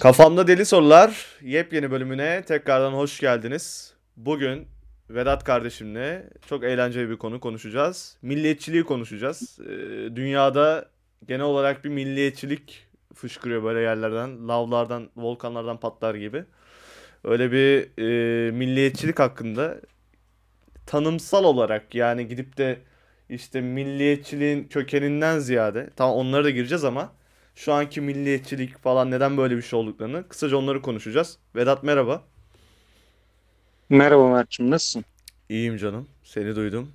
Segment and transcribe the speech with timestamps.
[0.00, 3.94] Kafamda Deli Sorular yepyeni bölümüne tekrardan hoş geldiniz.
[4.16, 4.66] Bugün
[5.10, 8.16] Vedat kardeşimle çok eğlenceli bir konu konuşacağız.
[8.22, 9.58] Milliyetçiliği konuşacağız.
[9.60, 9.68] Ee,
[10.16, 10.88] dünyada
[11.28, 14.48] genel olarak bir milliyetçilik fışkırıyor böyle yerlerden.
[14.48, 16.44] Lavlardan, volkanlardan patlar gibi.
[17.24, 19.80] Öyle bir e, milliyetçilik hakkında
[20.86, 22.78] tanımsal olarak yani gidip de
[23.28, 27.12] işte milliyetçiliğin kökeninden ziyade tamam onlara da gireceğiz ama
[27.54, 31.38] şu anki milliyetçilik falan neden böyle bir şey olduklarını kısaca onları konuşacağız.
[31.56, 32.22] Vedat merhaba.
[33.88, 35.04] Merhaba Mert'cim nasılsın?
[35.48, 36.08] İyiyim canım.
[36.24, 36.90] Seni duydum.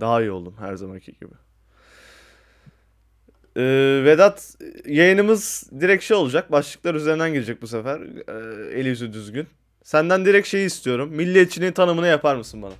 [0.00, 1.34] Daha iyi oldum her zamanki gibi.
[3.56, 6.52] Ee, Vedat yayınımız direkt şey olacak.
[6.52, 8.00] Başlıklar üzerinden girecek bu sefer.
[8.00, 9.46] Ee, eli yüzü düzgün.
[9.84, 11.10] Senden direkt şeyi istiyorum.
[11.12, 12.72] Milliyetçiliğin tanımını yapar mısın bana?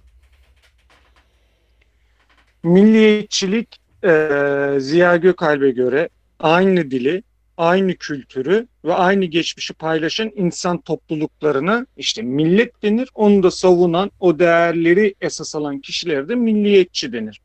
[2.63, 6.09] Milliyetçilik eee, Ziya Gökalp'e göre
[6.41, 7.23] aynı dili,
[7.57, 13.09] aynı kültürü ve aynı geçmişi paylaşan insan topluluklarına işte millet denir.
[13.15, 17.41] Onu da savunan, o değerleri esas alan kişilere de milliyetçi denir.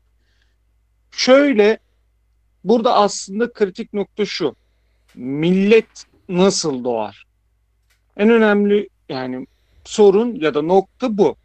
[1.10, 1.78] Şöyle,
[2.64, 4.56] burada aslında kritik nokta şu.
[5.14, 7.24] Millet nasıl doğar?
[8.16, 9.46] En önemli yani
[9.84, 11.36] sorun ya da nokta bu.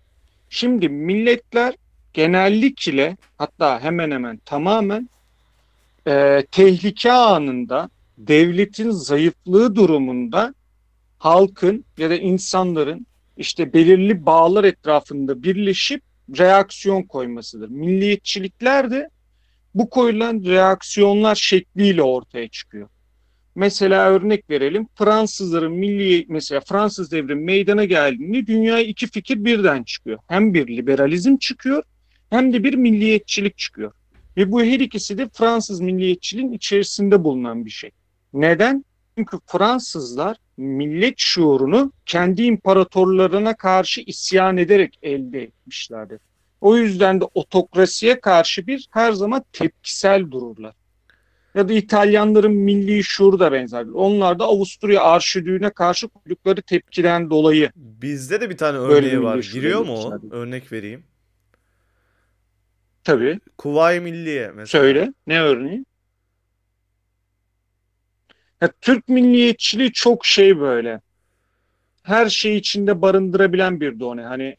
[0.50, 1.76] Şimdi milletler
[2.14, 5.10] genellikle hatta hemen hemen tamamen
[6.08, 10.54] e, tehlike anında devletin zayıflığı durumunda
[11.18, 16.04] halkın ya da insanların işte belirli bağlar etrafında birleşip
[16.40, 17.70] reaksiyon koymasıdır.
[17.70, 19.10] Milliyetçilikler de
[19.76, 22.90] bu koyulan reaksiyonlar şekliyle ortaya çıkıyor.
[23.56, 30.20] Mesela örnek verelim Fransızların milli mesela Fransız devrimi meydana geldiğinde dünyaya iki fikir birden çıkıyor.
[30.28, 31.84] Hem bir liberalizm çıkıyor
[32.30, 33.92] hem de bir milliyetçilik çıkıyor.
[34.38, 37.92] Ve bu her ikisi de Fransız milliyetçiliğin içerisinde bulunan bir şey.
[38.34, 38.86] Neden?
[39.18, 46.20] Çünkü Fransızlar millet şuurunu kendi imparatorlarına karşı isyan ederek elde etmişlerdir.
[46.62, 50.74] O yüzden de otokrasiye karşı bir her zaman tepkisel dururlar.
[51.56, 53.92] Ya da İtalyanların milli şuuru da benzerdir.
[53.92, 59.50] Onlar da Avusturya arşidüğüne karşı koydukları tepkiden dolayı Bizde de bir tane örneği var.
[59.54, 60.20] Giriyor mu o?
[60.32, 61.04] Örnek vereyim.
[63.04, 64.84] Tabii Kuvayi Milliye mesela.
[64.84, 65.14] Söyle.
[65.28, 65.86] Ne örneği?
[68.62, 71.02] Ya, Türk milliyetçiliği çok şey böyle.
[72.04, 74.24] Her şeyi içinde barındırabilen bir done.
[74.24, 74.58] Hani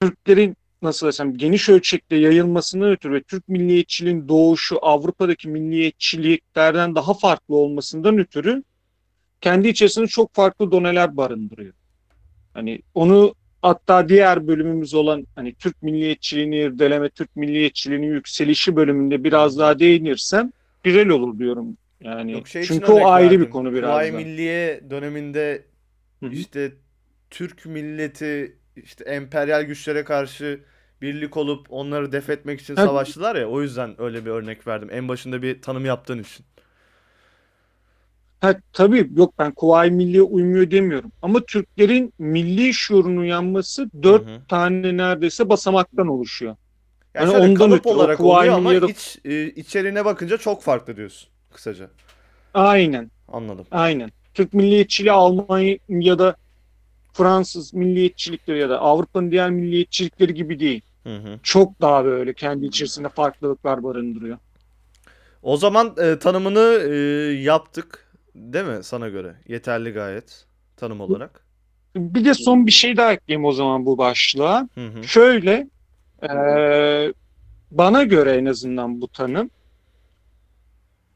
[0.00, 7.56] Türklerin nasıl desem geniş ölçekte yayılmasını ötürü ve Türk milliyetçiliğin doğuşu Avrupa'daki milliyetçiliklerden daha farklı
[7.56, 8.62] olmasından ötürü
[9.40, 11.74] kendi içerisinde çok farklı doneler barındırıyor.
[12.54, 13.34] Hani onu
[13.64, 20.52] hatta diğer bölümümüz olan hani Türk milliyetçiliğini irdeleme, Türk milliyetçiliğinin yükselişi bölümünde biraz daha değinirsem
[20.82, 21.76] güzel olur diyorum.
[22.00, 23.46] Yani Yok şey çünkü o ayrı verdim.
[23.46, 24.16] bir konu biraz da.
[24.16, 25.64] Milliye döneminde
[26.20, 26.30] Hı hı.
[26.30, 26.72] işte
[27.30, 30.60] Türk milleti işte emperyal güçlere karşı
[31.02, 34.88] birlik olup onları def etmek için savaştılar ya o yüzden öyle bir örnek verdim.
[34.92, 36.46] En başında bir tanım yaptığın için.
[38.44, 41.12] Ha, tabii yok ben Kuvayi Milliye uymuyor demiyorum.
[41.22, 44.40] Ama Türklerin milli şuurun uyanması dört Hı hı.
[44.48, 46.56] tane neredeyse basamaktan oluşuyor.
[47.14, 50.96] Yani şöyle ondan kalıp ötürü olarak oluyor ama Milliye- iç e, içeriğine bakınca çok farklı
[50.96, 51.90] diyorsun kısaca.
[52.54, 53.66] Aynen, Anladım.
[53.70, 54.10] aynen.
[54.34, 56.36] Türk milliyetçiliği Almanya ya da
[57.12, 60.80] Fransız milliyetçilikleri ya da Avrupa'nın diğer milliyetçilikleri gibi değil.
[61.04, 61.38] Hı hı.
[61.42, 64.38] Çok daha böyle kendi içerisinde farklılıklar barındırıyor.
[65.42, 66.94] O zaman e, tanımını e,
[67.42, 68.03] yaptık
[68.34, 69.36] değil mi sana göre?
[69.48, 70.46] Yeterli gayet
[70.76, 71.44] tanım olarak.
[71.96, 74.68] Bir de son bir şey daha ekleyeyim o zaman bu başlığa.
[74.74, 75.04] Hı hı.
[75.04, 75.68] Şöyle,
[76.22, 77.12] eee,
[77.70, 79.50] bana göre en azından bu tanım,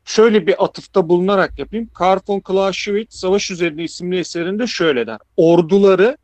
[0.05, 1.91] şöyle bir atıfta bulunarak yapayım.
[1.95, 5.19] Karl von Clausewitz Savaş Üzerine isimli eserinde şöyle der.
[5.37, 6.17] Orduları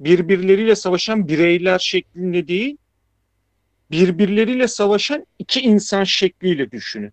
[0.00, 2.76] birbirleriyle savaşan bireyler şeklinde değil,
[3.90, 7.12] birbirleriyle savaşan iki insan şekliyle düşünün.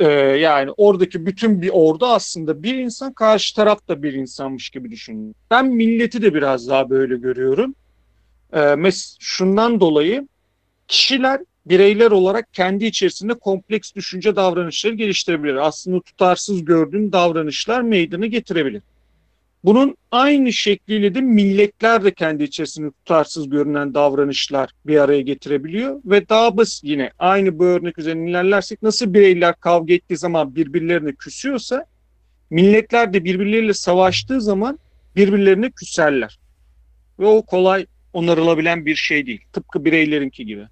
[0.00, 0.08] Eee,
[0.40, 5.34] yani oradaki bütün bir ordu aslında bir insan, karşı taraf da bir insanmış gibi düşünün.
[5.50, 7.74] Ben milleti de biraz daha böyle görüyorum.
[8.52, 10.28] Ee, mes şundan dolayı
[10.88, 15.54] kişiler bireyler olarak kendi içerisinde kompleks düşünce davranışları geliştirebilir.
[15.54, 18.82] Aslında tutarsız gördüğün davranışlar meydana getirebilir.
[19.64, 26.28] Bunun aynı şekliyle de milletler de kendi içerisinde tutarsız görünen davranışlar bir araya getirebiliyor ve
[26.28, 31.86] daha basit yine aynı bu örnek üzerinden ilerlersek nasıl bireyler kavga ettiği zaman birbirlerine küsüyorsa
[32.50, 34.78] milletler de birbirleriyle savaştığı zaman
[35.16, 36.38] birbirlerine küserler.
[37.18, 39.40] Ve o kolay onarılabilen bir şey değil.
[39.52, 40.66] Tıpkı bireylerinki gibi.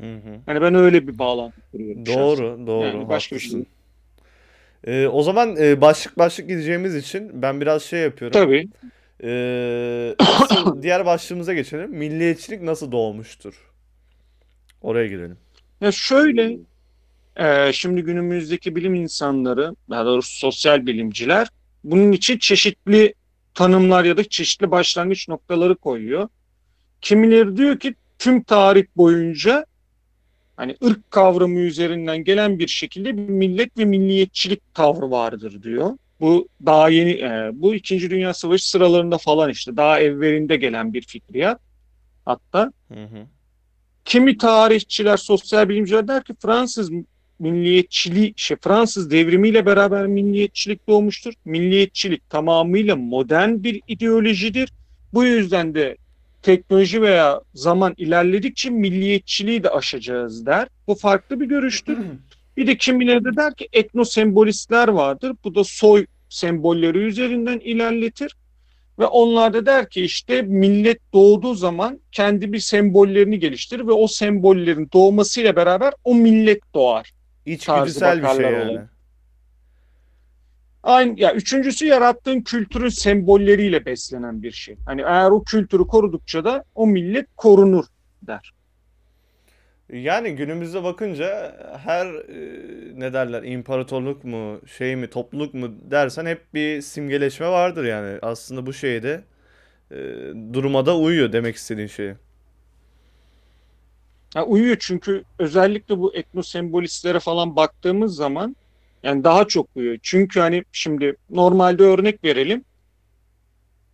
[0.00, 0.40] Hı hı.
[0.46, 2.06] Hani ben öyle bir bağlantı kuruyorum.
[2.06, 2.22] şahsen.
[2.22, 2.86] Doğru, doğru.
[2.86, 3.64] Yani başka bir şey.
[4.86, 8.32] Ee, o zaman e, başlık başlık gideceğimiz için ben biraz şey yapıyorum.
[8.32, 8.68] Tabii.
[9.22, 11.90] Ee, asıl diğer başlığımıza geçelim.
[11.90, 13.54] Milliyetçilik nasıl doğmuştur?
[14.82, 15.36] Oraya girelim.
[15.80, 16.58] Ya şöyle,
[17.36, 21.48] e, şimdi günümüzdeki bilim insanları, daha doğrusu sosyal bilimciler,
[21.84, 23.14] bunun için çeşitli
[23.54, 26.28] tanımlar ya da çeşitli başlangıç noktaları koyuyor.
[27.00, 29.66] Kimileri diyor ki tüm tarih boyunca
[30.56, 35.90] hani ırk kavramı üzerinden gelen bir şekilde bir millet ve milliyetçilik tavrı vardır diyor.
[36.20, 41.02] Bu daha yeni, e, bu İkinci Dünya Savaşı sıralarında falan işte daha evvelinde gelen bir
[41.02, 41.60] fikriyat.
[42.24, 43.26] Hatta Hı hı.
[44.04, 46.90] kimi tarihçiler, sosyal bilimciler der ki Fransız
[47.38, 51.32] milliyetçiliği, şey Fransız devrimiyle beraber milliyetçilik doğmuştur.
[51.44, 54.72] Milliyetçilik tamamıyla modern bir ideolojidir.
[55.12, 55.96] Bu yüzden de
[56.44, 60.68] teknoloji veya zaman ilerledikçe milliyetçiliği de aşacağız der.
[60.86, 61.98] Bu farklı bir görüştür.
[62.56, 65.32] Bir de kimileri de der ki etnosembolistler vardır.
[65.44, 68.36] Bu da soy sembolleri üzerinden ilerletir.
[68.98, 74.06] Ve onlar da der ki işte millet doğduğu zaman kendi bir sembollerini geliştirir ve o
[74.06, 77.12] sembollerin doğmasıyla beraber o millet doğar.
[77.46, 78.70] İçgüdüsel bir şey yani.
[78.70, 78.93] olaya.
[80.84, 84.76] Aynı ya üçüncüsü yarattığın kültürün sembolleriyle beslenen bir şey.
[84.86, 87.84] Hani eğer o kültürü korudukça da o millet korunur
[88.22, 88.52] der.
[89.92, 96.54] Yani günümüzde bakınca her e, ne derler imparatorluk mu şey mi topluluk mu dersen hep
[96.54, 98.18] bir simgeleşme vardır yani.
[98.22, 99.24] Aslında bu şeyde
[99.90, 99.96] e,
[100.52, 102.16] duruma da uyuyor demek istediğin şeye.
[104.34, 108.56] Ya uyuyor çünkü özellikle bu etnosembolistlere falan baktığımız zaman
[109.04, 109.98] yani daha çok uyuyor.
[110.02, 112.64] Çünkü hani şimdi normalde örnek verelim.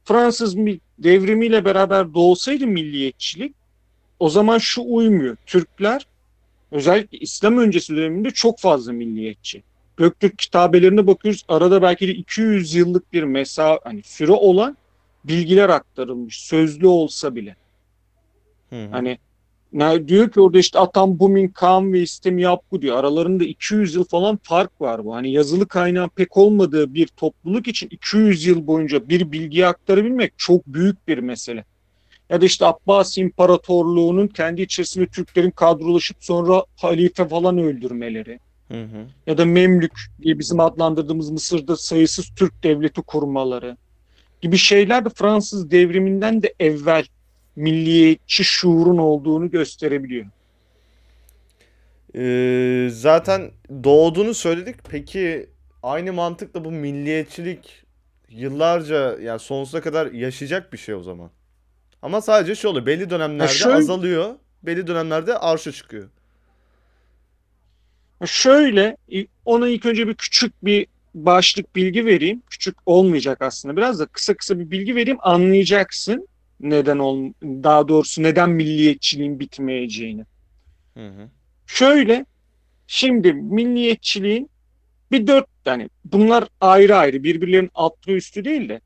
[0.04, 3.54] Fransız mi- devrimiyle beraber doğsaydı milliyetçilik
[4.18, 5.36] o zaman şu uymuyor.
[5.46, 6.06] Türkler
[6.70, 9.62] özellikle İslam öncesi döneminde çok fazla milliyetçi.
[9.96, 11.44] Göktürk kitabelerine bakıyoruz.
[11.48, 14.76] Arada belki de 200 yıllık bir mesa hani süre olan
[15.24, 16.40] bilgiler aktarılmış.
[16.40, 17.56] Sözlü olsa bile.
[18.70, 18.88] Hı hı.
[18.90, 19.18] Hani
[19.72, 22.96] ne, diyor ki orada işte Atam Bumin Kaan ve İstem Yapgu diyor.
[22.96, 25.14] Aralarında 200 yıl falan fark var bu.
[25.14, 30.66] Hani yazılı kaynağın pek olmadığı bir topluluk için 200 yıl boyunca bir bilgiyi aktarabilmek çok
[30.66, 31.64] büyük bir mesele.
[32.30, 38.38] Ya da işte Abbas İmparatorluğu'nun kendi içerisinde Türklerin kadrolaşıp sonra halife falan öldürmeleri.
[38.68, 39.06] Hı hı.
[39.26, 43.76] Ya da Memlük diye bizim adlandırdığımız Mısır'da sayısız Türk devleti kurmaları
[44.40, 47.04] gibi şeyler de Fransız devriminden de evvel
[47.60, 50.26] milliyetçi şuurun olduğunu gösterebiliyor.
[52.14, 53.50] Ee, zaten
[53.84, 54.76] doğduğunu söyledik.
[54.88, 55.50] Peki
[55.82, 57.84] aynı mantıkla bu milliyetçilik
[58.28, 61.30] yıllarca yani sonsuza kadar yaşayacak bir şey o zaman.
[62.02, 62.86] Ama sadece şu oluyor.
[62.86, 64.34] Belli dönemlerde şöyle- azalıyor.
[64.62, 66.08] Belli dönemlerde arşa çıkıyor.
[68.26, 68.96] Şöyle
[69.44, 72.42] ona ilk önce bir küçük bir başlık bilgi vereyim.
[72.50, 73.76] Küçük olmayacak aslında.
[73.76, 76.28] Biraz da kısa kısa bir bilgi vereyim anlayacaksın
[76.60, 80.24] neden ol daha doğrusu neden milliyetçiliğin bitmeyeceğini.
[80.94, 81.28] Hı hı.
[81.66, 82.26] Şöyle
[82.86, 84.50] şimdi milliyetçiliğin
[85.10, 88.80] bir dört tane bunlar ayrı ayrı birbirlerinin altlı üstü değil de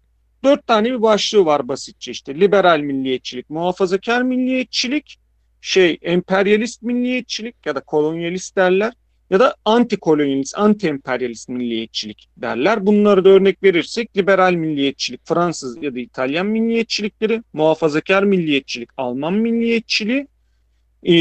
[0.44, 5.18] dört tane bir başlığı var basitçe işte liberal milliyetçilik, muhafazakar milliyetçilik,
[5.60, 8.92] şey emperyalist milliyetçilik ya da kolonyalist derler
[9.34, 12.86] ya da anti-kolonyalist, anti-emperyalist milliyetçilik derler.
[12.86, 20.26] Bunları da örnek verirsek liberal milliyetçilik, Fransız ya da İtalyan milliyetçilikleri, muhafazakar milliyetçilik, Alman milliyetçiliği,
[21.02, 21.14] e,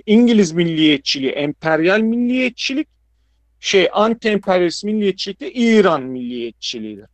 [0.00, 2.88] İngiliz milliyetçiliği, emperyal milliyetçilik,
[3.60, 7.06] şey anti-emperyalist milliyetçilik de İran milliyetçiliğidir.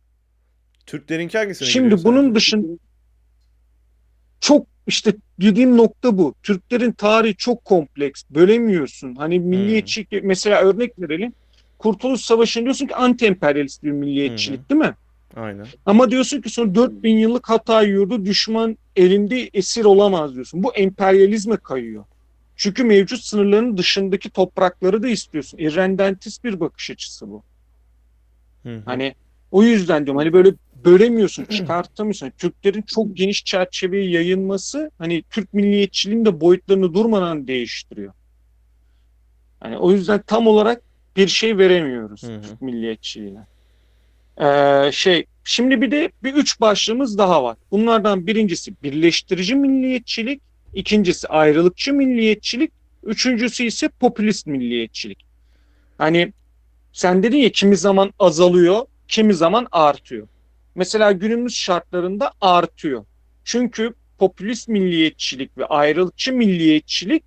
[0.85, 2.67] Türklerinki hangisine Şimdi bunun dışında
[4.39, 6.33] çok işte dediğim nokta bu.
[6.43, 8.23] Türklerin tarihi çok kompleks.
[8.29, 9.15] Bölemiyorsun.
[9.15, 11.33] Hani milliyetçilik mesela örnek verelim.
[11.77, 14.95] Kurtuluş Savaşı'nda diyorsun ki anti-emperyalist bir milliyetçilik değil mi?
[15.35, 15.65] Aynen.
[15.85, 20.63] Ama diyorsun ki sonra 4000 yıllık Hatay yurdu düşman elinde esir olamaz diyorsun.
[20.63, 22.03] Bu emperyalizme kayıyor.
[22.55, 25.57] Çünkü mevcut sınırların dışındaki toprakları da istiyorsun.
[25.57, 27.43] İrredentist bir bakış açısı bu.
[28.63, 28.81] Hı hı.
[28.85, 29.15] Hani
[29.51, 30.53] o yüzden diyorum hani böyle
[30.87, 32.31] bölemiyorsun, çıkartamıyorsun.
[32.37, 38.13] Türklerin çok geniş çerçeveye yayılması hani Türk milliyetçiliğinin de boyutlarını durmadan değiştiriyor.
[39.59, 40.81] Hani o yüzden tam olarak
[41.17, 42.41] bir şey veremiyoruz Hı hı.
[42.41, 43.47] Türk milliyetçiliğine.
[44.41, 47.57] Ee, şey şimdi bir de bir üç başlığımız daha var.
[47.71, 50.41] Bunlardan birincisi birleştirici milliyetçilik,
[50.73, 52.71] ikincisi ayrılıkçı milliyetçilik,
[53.03, 55.25] üçüncüsü ise popülist milliyetçilik.
[55.97, 56.33] Hani
[56.93, 60.27] sen dedin ya kimi zaman azalıyor, kimi zaman artıyor.
[60.77, 63.05] Mesela günümüz şartlarında artıyor.
[63.43, 67.23] Çünkü popülist milliyetçilik ve ayrılıkçı milliyetçilik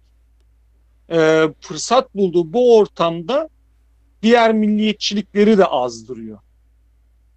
[1.09, 3.49] e, fırsat bulduğu bu ortamda
[4.23, 6.38] diğer milliyetçilikleri de azdırıyor.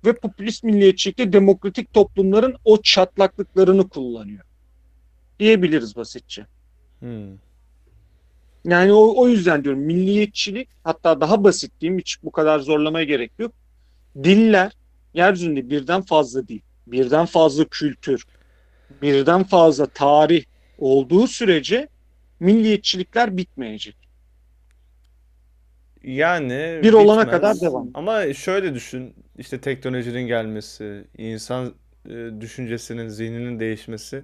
[0.05, 4.43] Ve popülist milliyetçilikte demokratik toplumların o çatlaklıklarını kullanıyor.
[5.39, 6.45] Diyebiliriz basitçe.
[6.99, 7.37] Hmm.
[8.65, 13.31] Yani o, o yüzden diyorum milliyetçilik hatta daha basit diyeyim hiç bu kadar zorlamaya gerek
[13.39, 13.51] yok.
[14.23, 14.82] Diller
[15.13, 18.25] yeryüzünde birden fazla dil, birden fazla kültür,
[19.01, 20.45] birden fazla tarih
[20.77, 21.89] olduğu sürece
[22.39, 23.97] milliyetçilikler bitmeyecek.
[26.03, 26.53] Yani
[26.83, 27.31] Bir olana bitmez.
[27.31, 27.89] kadar devam.
[27.93, 31.73] Ama şöyle düşün, işte teknolojinin gelmesi, insan
[32.09, 34.23] e, düşüncesinin, zihninin değişmesi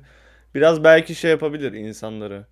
[0.55, 2.47] biraz belki şey yapabilir insanları.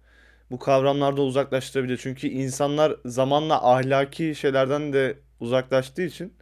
[0.51, 1.97] Bu kavramlarda uzaklaştırabilir.
[1.97, 6.33] Çünkü insanlar zamanla ahlaki şeylerden de uzaklaştığı için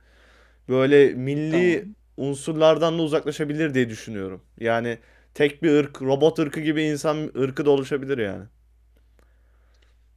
[0.70, 1.96] böyle milli Tamam.
[2.18, 4.42] unsurlardan da uzaklaşabilir diye düşünüyorum.
[4.60, 5.00] Yani
[5.34, 8.44] tek bir ırk, robot ırkı gibi insan ırkı da oluşabilir yani.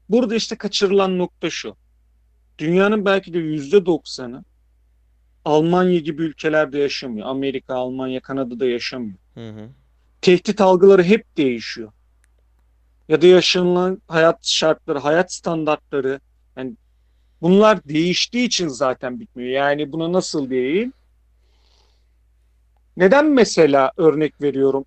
[0.09, 1.77] Burada işte kaçırılan nokta şu.
[2.59, 4.45] Dünyanın belki de yüzde doksanı
[5.45, 7.27] Almanya gibi ülkelerde yaşamıyor.
[7.27, 9.19] Amerika, Almanya, Kanada'da yaşamıyor.
[9.35, 9.69] Hı hı.
[10.23, 11.93] Tehdit algıları hep değişiyor.
[13.09, 16.21] Ya da yaşanılan hayat şartları, hayat standartları
[16.57, 16.75] yani
[17.43, 19.51] bunlar değiştiği için zaten bitmiyor.
[19.51, 20.93] Yani buna nasıl diyeyim?
[22.97, 24.85] Neden mesela örnek veriyorum?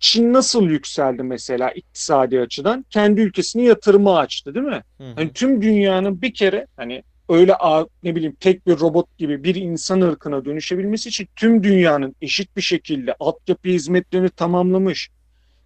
[0.00, 2.86] Çin nasıl yükseldi mesela iktisadi açıdan?
[2.90, 4.82] Kendi ülkesini yatırıma açtı, değil mi?
[4.98, 5.12] Hı hı.
[5.14, 7.54] Hani tüm dünyanın bir kere hani öyle
[8.02, 12.62] ne bileyim tek bir robot gibi bir insan ırkına dönüşebilmesi için tüm dünyanın eşit bir
[12.62, 15.10] şekilde altyapı hizmetlerini tamamlamış.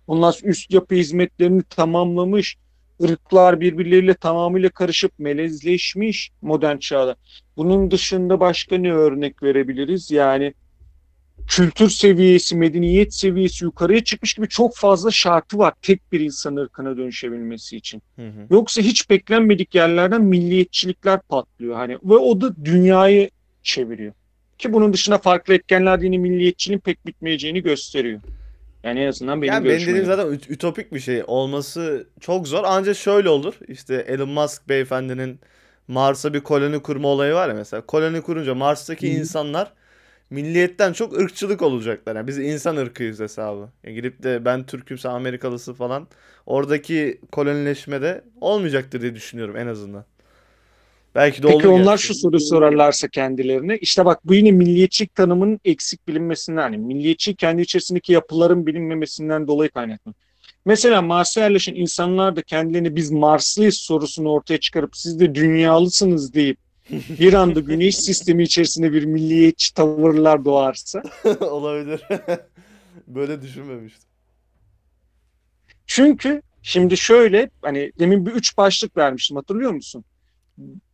[0.07, 2.57] Ondan sonra üst yapı hizmetlerini tamamlamış.
[3.03, 7.17] Irklar birbirleriyle tamamıyla karışıp melezleşmiş modern çağda.
[7.57, 10.11] Bunun dışında başka ne örnek verebiliriz?
[10.11, 10.55] Yani
[11.47, 16.97] kültür seviyesi, medeniyet seviyesi yukarıya çıkmış gibi çok fazla şartı var tek bir insan ırkına
[16.97, 18.03] dönüşebilmesi için.
[18.17, 18.47] Hı hı.
[18.51, 23.31] Yoksa hiç beklenmedik yerlerden milliyetçilikler patlıyor hani ve o da dünyayı
[23.63, 24.13] çeviriyor.
[24.59, 28.21] Ki bunun dışında farklı etkenler yine milliyetçiliğin pek bitmeyeceğini gösteriyor.
[28.85, 31.25] Yani en azından benim Yani benim görüşüme dediğim zaten üt- ütopik bir şey.
[31.27, 32.63] Olması çok zor.
[32.67, 33.55] Ancak şöyle olur.
[33.69, 35.41] İşte Elon Musk beyefendinin
[35.89, 37.87] Mars'a bir koloni kurma olayı var ya mesela.
[37.87, 39.09] Koloni kurunca Mars'taki hı.
[39.09, 39.73] insanlar
[40.31, 42.17] milliyetten çok ırkçılık olacaklar.
[42.17, 43.69] Yani biz insan ırkıyız hesabı.
[43.85, 46.09] Yani gidip de ben Türk'üm sen Amerikalısı falan.
[46.47, 50.05] Oradaki kolonileşmede olmayacaktır diye düşünüyorum en azından.
[51.15, 52.07] Belki de Peki onlar gerçi.
[52.07, 57.63] şu soruyu sorarlarsa kendilerine işte bak bu yine milliyetçilik tanımının eksik bilinmesinden hani milliyetçilik kendi
[57.63, 60.15] içerisindeki yapıların bilinmemesinden dolayı kaynaklı.
[60.65, 66.59] Mesela Mars'a yerleşen insanlar da kendilerini biz Marslıyız sorusunu ortaya çıkarıp siz de dünyalısınız deyip
[67.21, 71.03] bir anda güneş sistemi içerisinde bir milliyetçi tavırlar doğarsa
[71.41, 72.01] Olabilir.
[73.07, 74.09] Böyle düşünmemiştim.
[75.87, 80.05] Çünkü şimdi şöyle hani demin bir üç başlık vermiştim hatırlıyor musun?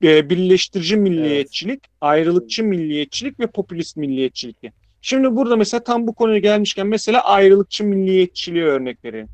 [0.02, 4.56] Ee, birleştirici milliyetçilik, ayrılıkçı milliyetçilik ve popülist milliyetçilik.
[5.00, 9.28] Şimdi burada mesela tam bu konuya gelmişken mesela ayrılıkçı milliyetçiliğe örnek vereyim.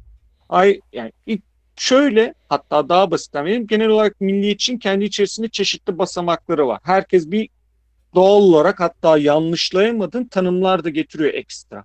[0.48, 1.42] Ay yani ilk
[1.76, 3.66] şöyle hatta daha basitten vereyim.
[3.66, 6.80] Genel olarak milliyetçinin kendi içerisinde çeşitli basamakları var.
[6.82, 7.48] Herkes bir
[8.14, 11.84] doğal olarak hatta yanlışlayamadığın tanımlar da getiriyor ekstra.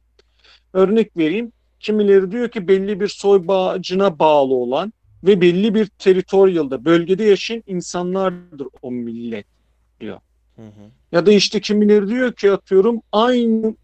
[0.74, 1.52] Örnek vereyim.
[1.80, 4.94] Kimileri diyor ki belli bir soy bağcına bağlı olan
[5.28, 9.46] ve belli bir teritorialda, bölgede yaşayan insanlardır o millet
[10.00, 10.20] diyor.
[10.56, 10.92] Hı hı.
[11.12, 13.76] Ya da işte kimileri diyor ki atıyorum aynı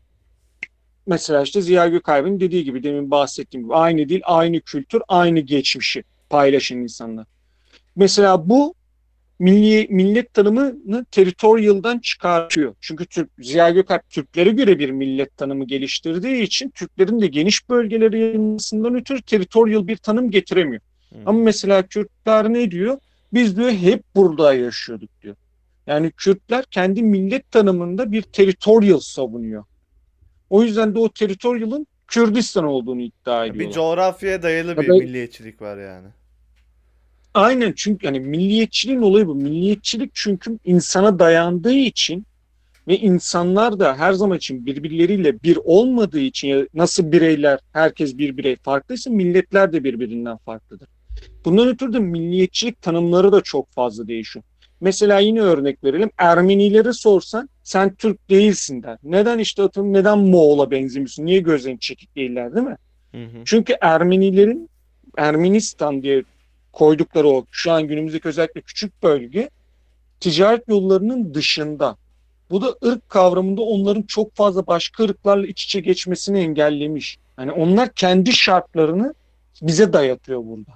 [1.07, 6.03] mesela işte Ziya Gökalp'in dediği gibi demin bahsettiğim gibi aynı dil, aynı kültür, aynı geçmişi
[6.29, 7.25] paylaşan insanlar.
[7.95, 8.75] Mesela bu
[9.39, 12.75] milli millet tanımını territorial'dan çıkartıyor.
[12.81, 18.19] Çünkü Türk, Ziya Gökalp Türklere göre bir millet tanımı geliştirdiği için Türklerin de geniş bölgeleri
[18.19, 20.81] yayılmasından ötürü territorial bir tanım getiremiyor.
[21.13, 21.17] Hı.
[21.25, 22.97] Ama mesela Kürtler ne diyor?
[23.33, 25.35] Biz diyor hep burada yaşıyorduk diyor.
[25.87, 29.63] Yani Kürtler kendi millet tanımında bir territorial savunuyor.
[30.49, 33.75] O yüzden de o territorial'ın Kürdistan olduğunu iddia Ya Bir ediyorlar.
[33.75, 36.07] coğrafyaya dayalı bir da- milliyetçilik var yani.
[37.33, 39.35] Aynen çünkü yani milliyetçiliğin olayı bu.
[39.35, 42.25] Milliyetçilik çünkü insana dayandığı için
[42.87, 48.37] ve insanlar da her zaman için birbirleriyle bir olmadığı için ya nasıl bireyler herkes bir
[48.37, 50.87] birey farklıysa milletler de birbirinden farklıdır.
[51.45, 54.45] Bundan ötürü de milliyetçilik tanımları da çok fazla değişiyor.
[54.81, 56.11] Mesela yine örnek verelim.
[56.17, 58.97] Ermenileri sorsan sen Türk değilsin der.
[59.03, 61.25] Neden işte atıyorum neden Moğol'a benzemiyorsun?
[61.25, 62.77] Niye gözlerin çekik değiller değil mi?
[63.11, 63.43] Hı hı.
[63.45, 64.69] Çünkü Ermenilerin
[65.17, 66.23] Ermenistan diye
[66.73, 69.49] koydukları o şu an günümüzdeki özellikle küçük bölge
[70.19, 71.97] ticaret yollarının dışında.
[72.49, 77.17] Bu da ırk kavramında onların çok fazla başka ırklarla iç içe geçmesini engellemiş.
[77.39, 79.13] Yani onlar kendi şartlarını
[79.61, 80.71] bize dayatıyor burada.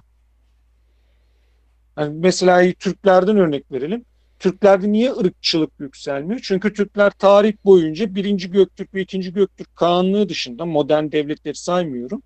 [1.98, 4.06] Yani mesela Türklerden örnek verelim.
[4.40, 6.40] Türklerde niye ırkçılık yükselmiyor?
[6.44, 12.22] Çünkü Türkler tarih boyunca birinci Göktürk ve ikinci Göktürk Kağanlığı dışında modern devletleri saymıyorum.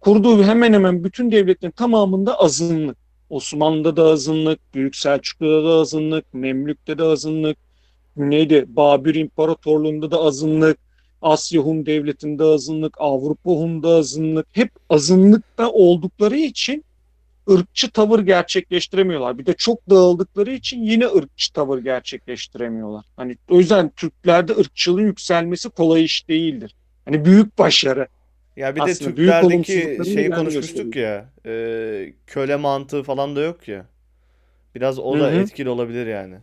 [0.00, 2.96] Kurduğu hemen hemen bütün devletlerin tamamında azınlık.
[3.30, 7.58] Osmanlı'da da azınlık, Büyük Selçuklu'da da azınlık, Memlük'te de azınlık,
[8.16, 8.64] neydi?
[8.68, 10.78] Babür İmparatorluğu'nda da azınlık,
[11.22, 14.46] Asya Hun Devleti'nde azınlık, Avrupa Hun'da azınlık.
[14.52, 16.84] Hep azınlıkta oldukları için
[17.50, 19.38] ırkçı tavır gerçekleştiremiyorlar.
[19.38, 23.04] Bir de çok dağıldıkları için yine ırkçı tavır gerçekleştiremiyorlar.
[23.16, 26.74] Hani o yüzden Türklerde ırkçılığın yükselmesi kolay iş değildir.
[27.04, 28.08] Hani büyük başarı.
[28.56, 31.32] Ya bir de Aslında büyük Türklerdeki şeyi konuşmuştuk ya.
[31.46, 33.86] e, köle mantığı falan da yok ya.
[34.74, 35.34] Biraz o Hı da hı.
[35.34, 36.36] etkili olabilir yani.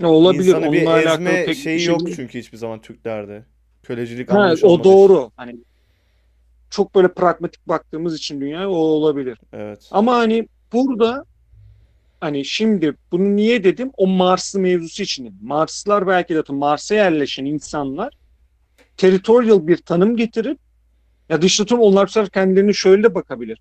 [0.00, 3.44] Ne olabilir İnsanı bir ezme şeyi şey yok çünkü hiçbir zaman Türklerde.
[3.82, 5.30] Kölecilik Ha, o doğru.
[5.36, 5.56] Hani
[6.70, 9.38] çok böyle pragmatik baktığımız için dünya o olabilir.
[9.52, 9.88] Evet.
[9.90, 11.24] Ama hani burada
[12.20, 13.90] hani şimdi bunu niye dedim?
[13.96, 15.36] O Marslı mevzusu için.
[15.42, 18.12] Marslılar belki de Mars'a yerleşen insanlar
[18.96, 20.58] territorial bir tanım getirip
[21.28, 23.60] ya dış tutum onlar bu sefer kendilerini şöyle bakabilir.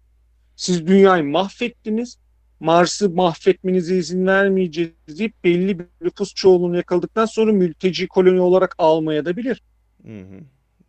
[0.56, 2.18] Siz dünyayı mahvettiniz.
[2.60, 9.26] Mars'ı mahvetmenize izin vermeyeceğiz deyip belli bir nüfus çoğunluğunu yakaladıktan sonra mülteci koloni olarak almaya
[9.26, 9.62] da bilir.
[10.06, 10.40] Hı hı.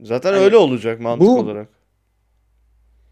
[0.01, 1.69] Zaten Hani öyle olacak mantık bu- olarak.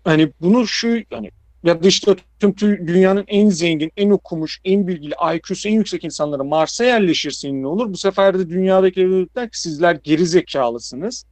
[0.08, 1.30] Hani bunu şu hani
[1.64, 6.44] ya da işte tüm dünyanın en zengin, en okumuş, en bilgili, IQ'su en yüksek insanları
[6.44, 7.92] Mars'a yerleşirsin ne olur?
[7.92, 11.24] Bu sefer de dünyadaki devletler ki sizler geri zekalısınız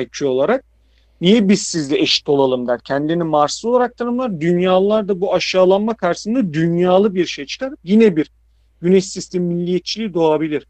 [0.00, 0.64] IQ olarak.
[1.20, 2.80] Niye biz sizle eşit olalım der.
[2.80, 4.40] Kendini Marslı olarak tanımlar.
[4.40, 7.72] Dünyalılar da bu aşağılanma karşısında dünyalı bir şey çıkar.
[7.84, 8.30] Yine bir
[8.82, 10.66] güneş sistemi milliyetçiliği doğabilir.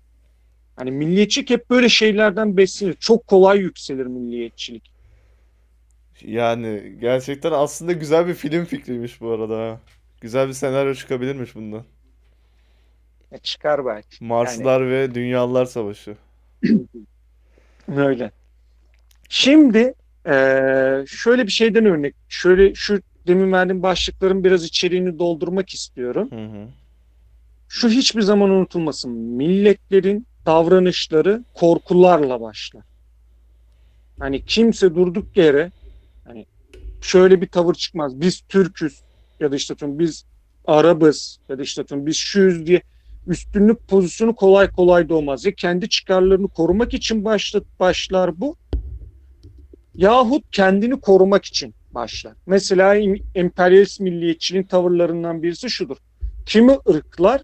[0.77, 2.95] Hani milliyetçilik hep böyle şeylerden beslenir.
[3.01, 4.98] Çok kolay yükselir milliyetçilik.
[6.23, 9.59] Yani gerçekten aslında güzel bir film fikriymiş bu arada.
[9.59, 9.81] ha.
[10.21, 11.85] Güzel bir senaryo çıkabilirmiş bundan.
[13.31, 14.25] Ya çıkar belki.
[14.25, 16.17] Marslılar ve Dünyalılar Savaşı.
[17.97, 18.31] Öyle.
[19.29, 19.95] Şimdi
[20.27, 26.31] eee, şöyle bir şeyden örnek, şöyle şu demin verdiğim başlıkların biraz içeriğini doldurmak istiyorum.
[26.31, 26.69] Hı hı.
[27.69, 29.13] Şu hiçbir zaman unutulmasın.
[29.13, 32.83] Milletlerin davranışları korkularla başlar.
[34.19, 35.71] Hani kimse durduk yere
[36.29, 36.47] hani
[37.01, 38.21] şöyle bir tavır çıkmaz.
[38.21, 39.03] Biz Türk'üz
[39.41, 40.25] ya da işte atıyorum biz
[40.65, 42.83] Arabız ya da işte atıyorum biz şuyuz diye
[43.27, 45.45] üstünlük pozisyonu kolay kolay doğmaz.
[45.45, 48.57] Ya kendi çıkarlarını korumak için başla, başlar bu
[49.95, 52.35] yahut kendini korumak için başlar.
[52.47, 55.97] Mesela em- emperyalist milliyetçiliğin tavırlarından birisi şudur.
[56.47, 57.43] Kimi ırklar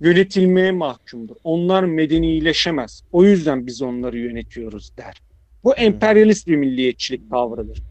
[0.00, 1.36] yönetilmeye mahkumdur.
[1.44, 3.02] Onlar medenileşemez.
[3.12, 5.20] O yüzden biz onları yönetiyoruz der.
[5.64, 7.82] Bu emperyalist bir milliyetçilik tavrıdır.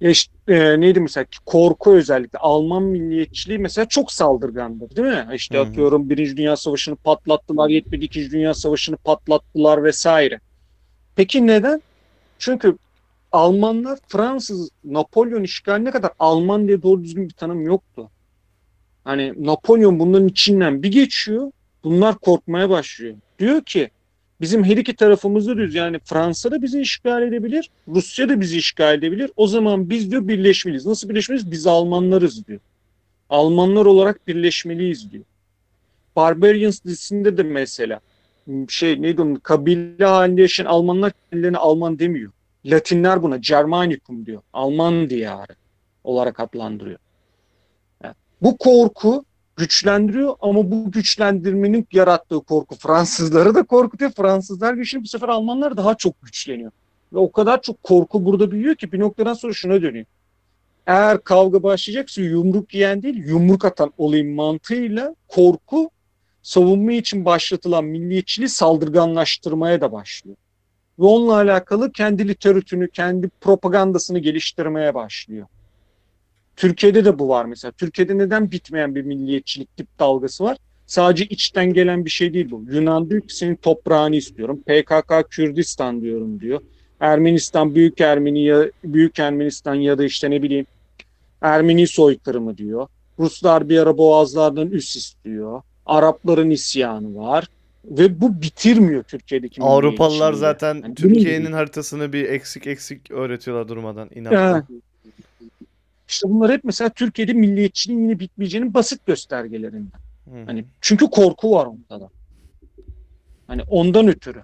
[0.00, 5.26] İşte, e, neydi mesela korku özellikle Alman milliyetçiliği mesela çok saldırgandır değil mi?
[5.34, 5.62] İşte hı.
[5.62, 10.40] atıyorum Birinci Dünya Savaşı'nı patlattılar, yetmedi İkinci Dünya Savaşı'nı patlattılar vesaire.
[11.16, 11.82] Peki neden?
[12.38, 12.76] Çünkü
[13.32, 18.10] Almanlar Fransız Napolyon işgaline kadar Alman diye doğru düzgün bir tanım yoktu.
[19.04, 21.52] Hani Napolyon bunların içinden bir geçiyor.
[21.84, 23.16] Bunlar korkmaya başlıyor.
[23.38, 23.90] Diyor ki
[24.40, 28.94] bizim her iki tarafımızda düz yani Fransa da bizi işgal edebilir, Rusya da bizi işgal
[28.94, 29.30] edebilir.
[29.36, 30.86] O zaman biz diyor birleşmeliyiz.
[30.86, 31.50] Nasıl birleşmeliyiz?
[31.50, 32.60] Biz Almanlarız diyor.
[33.30, 35.24] Almanlar olarak birleşmeliyiz diyor.
[36.16, 38.00] Barbarians dizisinde de mesela
[38.68, 42.32] şey neydi onun kabile halinde yaşayan Almanlar kendilerine Alman demiyor.
[42.64, 44.42] Latinler buna Germanicum diyor.
[44.52, 45.54] Alman diyarı
[46.04, 46.98] olarak adlandırıyor.
[48.04, 49.24] Yani bu korku
[49.56, 54.10] güçlendiriyor ama bu güçlendirmenin yarattığı korku Fransızları da korkutuyor.
[54.10, 56.70] Fransızlar güçlü bu sefer Almanlar daha çok güçleniyor.
[57.12, 60.06] Ve o kadar çok korku burada büyüyor ki bir noktadan sonra şuna dönüyor.
[60.86, 65.90] Eğer kavga başlayacaksa yumruk yiyen değil yumruk atan olayım mantığıyla korku
[66.42, 70.36] savunma için başlatılan milliyetçiliği saldırganlaştırmaya da başlıyor.
[70.98, 75.46] Ve onunla alakalı kendi literatürünü, kendi propagandasını geliştirmeye başlıyor.
[76.56, 77.72] Türkiye'de de bu var mesela.
[77.72, 80.56] Türkiye'de neden bitmeyen bir milliyetçilik tip dalgası var?
[80.86, 82.64] Sadece içten gelen bir şey değil bu.
[82.70, 84.60] Yunan diyor ki senin toprağını istiyorum.
[84.66, 86.60] PKK Kürdistan diyorum diyor.
[87.00, 90.66] Ermenistan Büyük Ermeni ya, Büyük Ermenistan ya da işte ne bileyim
[91.40, 92.86] Ermeni soykırımı diyor.
[93.18, 95.62] Ruslar bir ara boğazlardan üs istiyor.
[95.86, 97.48] Arapların isyanı var.
[97.84, 104.66] Ve bu bitirmiyor Türkiye'deki Avrupalılar zaten Yani Türkiye'nin haritasını bir eksik eksik öğretiyorlar durmadan inatla.
[106.08, 110.00] İşte bunlar hep mesela Türkiye'de milliyetçiliğin yine bitmeyeceğinin basit göstergelerinden.
[110.24, 110.44] Hı.
[110.46, 112.10] Hani çünkü korku var onda da.
[113.46, 114.42] Hani ondan ötürü.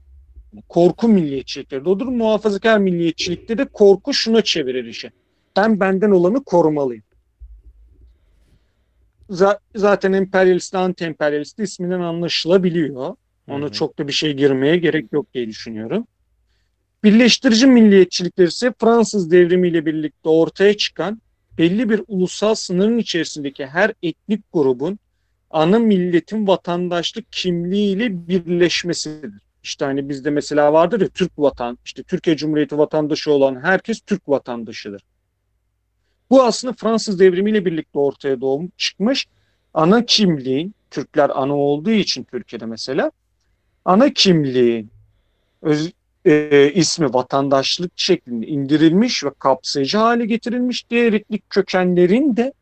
[0.51, 1.89] Hani korku milliyetçilikleri.
[1.89, 5.11] Odur muhafazakar milliyetçilikte de korku şuna çevirir işi.
[5.57, 7.05] Ben benden olanı korumalıyım.
[9.31, 13.17] za- zaten emperyalist, anti-emperyalist isminden anlaşılabiliyor.
[13.49, 13.73] Ona hı.
[13.73, 16.07] çok da bir şey girmeye gerek yok diye düşünüyorum.
[17.05, 21.23] Birleştirici milliyetçilikler ise Fransız devrimiyle birlikte ortaya çıkan
[21.59, 24.99] belli bir ulusal sınırın içerisindeki her etnik grubun
[25.51, 29.33] ana milletin vatandaşlık kimliğiyle birleşmesidir.
[29.63, 34.29] İşte hani bizde mesela vardır ya Türk vatan, işte Türkiye Cumhuriyeti vatandaşı olan herkes Türk
[34.29, 35.03] vatandaşıdır.
[36.31, 39.27] Bu aslında Fransız devrimiyle birlikte ortaya doğum çıkmış
[39.75, 43.11] ana kimliğin, Türkler ana olduğu için Türkiye'de mesela,
[43.85, 44.91] ana kimliğin
[45.63, 45.93] öz,
[46.25, 50.91] e, ismi vatandaşlık şeklinde indirilmiş ve kapsayıcı hale getirilmiş.
[50.91, 52.53] Diğer etnik kökenlerin de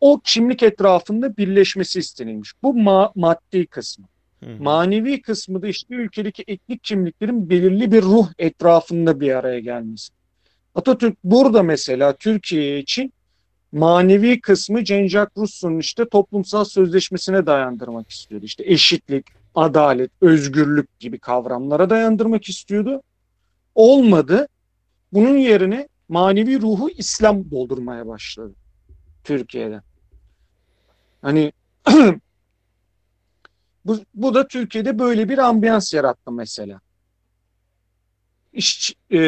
[0.00, 2.52] o kimlik etrafında birleşmesi istenilmiş.
[2.62, 4.06] Bu ma- maddi kısmı.
[4.44, 4.50] Hı.
[4.58, 10.12] Manevi kısmı da işte ülkedeki etnik kimliklerin belirli bir ruh etrafında bir araya gelmesi.
[10.74, 13.12] Atatürk burada mesela Türkiye için
[13.72, 18.46] manevi kısmı Jean-Jacques Rousseau'nun işte toplumsal sözleşmesine dayandırmak istiyordu.
[18.46, 23.02] İşte eşitlik, adalet, özgürlük gibi kavramlara dayandırmak istiyordu.
[23.74, 24.48] Olmadı.
[25.12, 28.54] Bunun yerine manevi ruhu İslam doldurmaya başladı
[29.24, 29.82] Türkiye'de.
[31.22, 31.52] Hani
[33.84, 36.80] bu, bu da Türkiye'de böyle bir ambiyans yarattı mesela.
[38.52, 39.18] İş, e,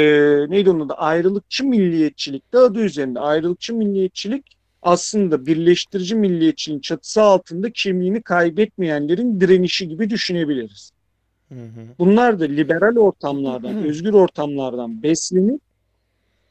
[0.49, 0.95] neydi onun adı?
[0.95, 3.21] Ayrılıkçı milliyetçilik de adı üzerinde.
[3.21, 4.56] Ayrılıkçı milliyetçilik
[4.87, 10.91] aslında birleştirici milliyetçiliğin çatısı altında kimliğini kaybetmeyenlerin direnişi gibi düşünebiliriz.
[11.49, 11.87] Hı hı.
[11.99, 15.61] Bunlar da liberal ortamlardan, özgür ortamlardan beslenip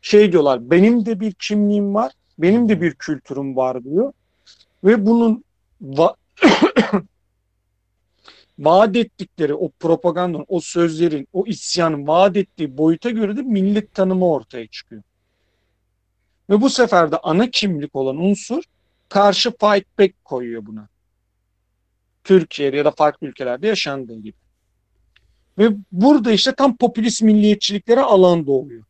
[0.02, 4.13] şey diyorlar, benim de bir kimliğim var, benim de bir kültürüm var diyor.
[4.84, 5.43] Ve bunun
[5.84, 6.15] va-
[8.60, 14.32] vaat ettikleri o propagandanın, o sözlerin, o isyanın vaat ettiği boyuta göre de millet tanımı
[14.32, 15.04] ortaya çıkıyor.
[16.49, 18.63] Ve bu sefer de ana kimlik olan unsur
[19.10, 20.88] karşı fight back koyuyor buna.
[22.23, 24.38] Türkiye'de ya da farklı ülkelerde yaşandığı gibi.
[25.58, 28.84] Ve burada işte tam popülist milliyetçiliklere alan doğuyor.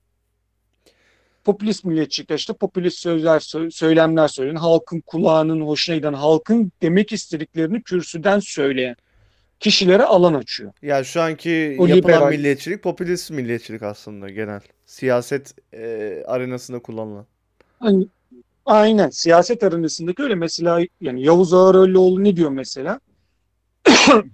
[1.43, 7.83] Popülist milliyetçilikler işte popülist sözler, sö- söylemler söyleyen, halkın kulağının hoşuna giden, halkın demek istediklerini
[7.83, 8.95] kürsüden söyleyen
[9.59, 10.73] kişilere alan açıyor.
[10.81, 14.61] Ya şu anki O yapılan liberal- milliyetçilik popülist milliyetçilik aslında genel.
[14.85, 17.25] Siyaset e, arenasında kullanılan.
[17.79, 18.07] Hani,
[18.65, 22.99] aynen siyaset arenasındaki öyle mesela yani Yavuz Ağaröllüoğlu ne diyor mesela?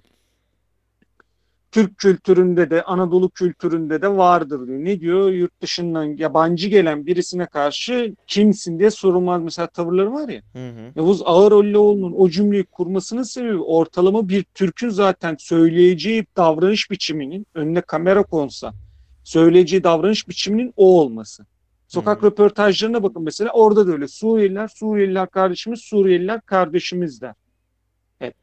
[1.72, 4.80] Türk kültüründe de Anadolu kültüründe de vardır diyor.
[4.80, 5.32] Ne diyor?
[5.32, 10.42] Yurt dışından yabancı gelen birisine karşı kimsin diye sorulmaz mesela tavırları var ya.
[10.54, 10.92] Hı hı.
[10.96, 18.24] Yavuz Ağaroğlu'nun o cümleyi kurmasının sebebi ortalama bir Türk'ün zaten söyleyeceği davranış biçiminin önüne kamera
[18.24, 18.74] konsa
[19.24, 21.46] söyleyeceği davranış biçiminin o olması.
[21.92, 22.26] Sokak Hı.
[22.26, 27.34] röportajlarına bakın mesela orada da öyle Suriyeliler, Suriyeliler kardeşimiz, Suriyeliler kardeşimiz der.
[28.20, 28.36] Hep.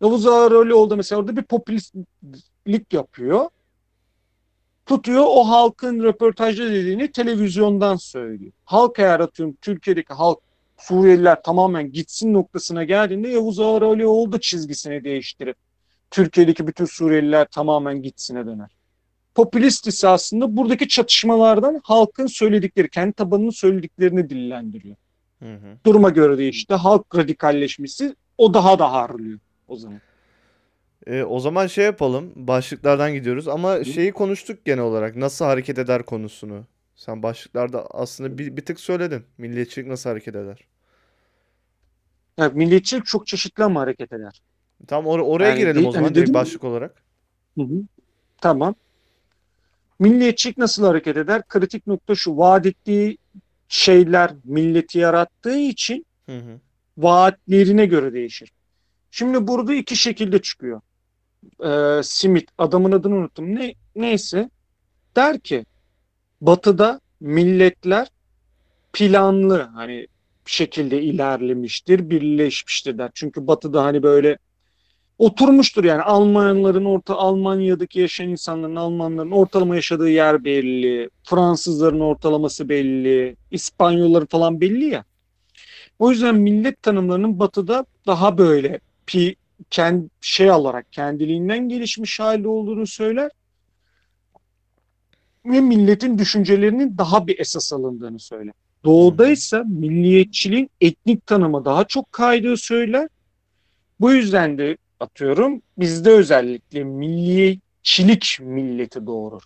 [0.00, 3.48] Yavuz Ağaroğluoğlu da mesela orada bir popülistlik yapıyor.
[4.86, 8.52] Tutuyor o halkın röportajda dediğini televizyondan söylüyor.
[8.64, 10.38] Halk eğer atıyorum Türkiye'deki halk
[10.78, 15.56] Suriyeliler tamamen gitsin noktasına geldiğinde Yavuz Ağaroğluoğlu da çizgisini değiştirip
[16.10, 18.81] Türkiye'deki bütün Suriyeliler tamamen gitsine döner.
[19.34, 24.96] Popülist ise aslında buradaki çatışmalardan halkın söyledikleri, kendi tabanının söylediklerini dillendiriyor.
[25.42, 25.78] Hı hı.
[25.86, 30.00] Duruma göre de işte halk radikalleşmesi o daha da harlıyor o zaman.
[31.06, 32.32] E, o zaman şey yapalım.
[32.36, 35.16] Başlıklardan gidiyoruz ama şeyi konuştuk genel olarak.
[35.16, 36.64] Nasıl hareket eder konusunu.
[36.96, 39.24] Sen başlıklarda aslında bir, bir tık söyledin.
[39.38, 40.58] Milliyetçilik nasıl hareket eder?
[42.38, 44.42] Yani milliyetçilik çok çeşitli ama hareket eder.
[44.86, 47.02] Tam or- oraya Yani girelim de- o zaman hani direkt başlık olarak.
[47.58, 47.82] Hı hı.
[48.40, 48.74] Tamam.
[50.02, 51.42] Milliyetçilik nasıl hareket eder?
[51.48, 52.36] Kritik nokta şu.
[52.36, 53.18] Vaat ettiği
[53.68, 56.60] şeyler milleti yarattığı için Hı hı.
[56.98, 58.52] vaatlerine göre değişir.
[59.10, 60.80] Şimdi burada iki şekilde çıkıyor.
[61.64, 63.54] Ee, Smith, adamın adını unuttum.
[63.54, 64.50] Ne, neyse
[65.16, 65.64] der ki
[66.40, 68.08] batıda milletler
[68.92, 70.06] planlı hani
[70.46, 73.10] şekilde ilerlemiştir, birleşmiştir der.
[73.14, 74.38] Çünkü batıda hani böyle
[75.22, 81.10] oturmuştur yani Almanların orta Almanya'daki yaşayan insanların Almanların ortalama yaşadığı yer belli.
[81.24, 83.36] Fransızların ortalaması belli.
[83.50, 85.04] İspanyolların falan belli ya.
[85.98, 89.36] O yüzden millet tanımlarının batıda daha böyle pi,
[89.70, 93.30] kend, şey alarak kendiliğinden gelişmiş hali olduğunu söyler.
[95.44, 98.54] Ve milletin düşüncelerinin daha bir esas alındığını söyler.
[98.84, 103.08] Doğuda ise milliyetçiliğin etnik tanıma daha çok kaydığı söyler.
[104.00, 109.42] Bu yüzden de atıyorum bizde özellikle milliyetçilik milleti doğurur.